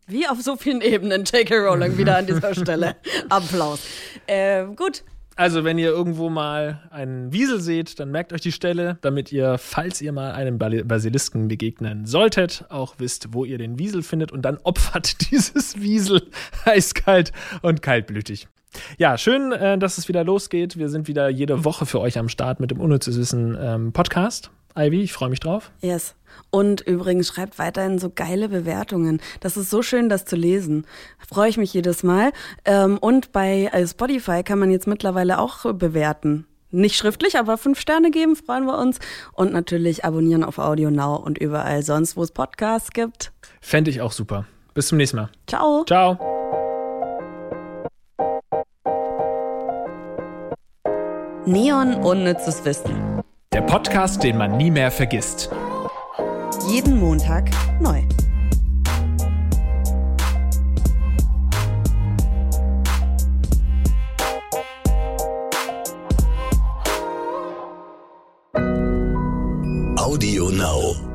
[0.07, 1.55] Wie auf so vielen Ebenen, J.K.
[1.57, 2.97] Rowling wieder an dieser Stelle.
[3.29, 3.81] Applaus.
[4.27, 5.05] Äh, gut,
[5.41, 9.57] also, wenn ihr irgendwo mal einen Wiesel seht, dann merkt euch die Stelle, damit ihr,
[9.57, 14.43] falls ihr mal einem Basilisken begegnen solltet, auch wisst, wo ihr den Wiesel findet und
[14.43, 16.29] dann opfert dieses Wiesel
[16.67, 17.33] eiskalt
[17.63, 18.49] und kaltblütig.
[18.99, 20.77] Ja, schön, äh, dass es wieder losgeht.
[20.77, 24.51] Wir sind wieder jede Woche für euch am Start mit dem Unnützes Wissen ähm, Podcast.
[24.77, 25.73] Ivy, ich freue mich drauf.
[25.81, 26.15] Yes.
[26.51, 29.21] Und übrigens schreibt weiterhin so geile Bewertungen.
[29.41, 30.87] Das ist so schön, das zu lesen.
[31.29, 32.33] Freue ich mich jedes Mal.
[32.65, 36.47] Ähm, und bei äh, Spotify kann man jetzt mittlerweile auch bewerten.
[36.73, 38.99] Nicht schriftlich, aber fünf Sterne geben, freuen wir uns.
[39.33, 43.33] Und natürlich abonnieren auf Audio Now und überall sonst, wo es Podcasts gibt.
[43.61, 44.47] Fände ich auch super.
[44.75, 45.31] Bis zum nächsten Mal.
[45.49, 45.85] Ciao.
[45.85, 46.19] Ciao.
[51.45, 53.23] Neon Unnützes Wissen.
[53.53, 55.51] Der Podcast, den man nie mehr vergisst.
[56.69, 58.03] Jeden Montag neu.
[69.97, 71.10] Audio Now.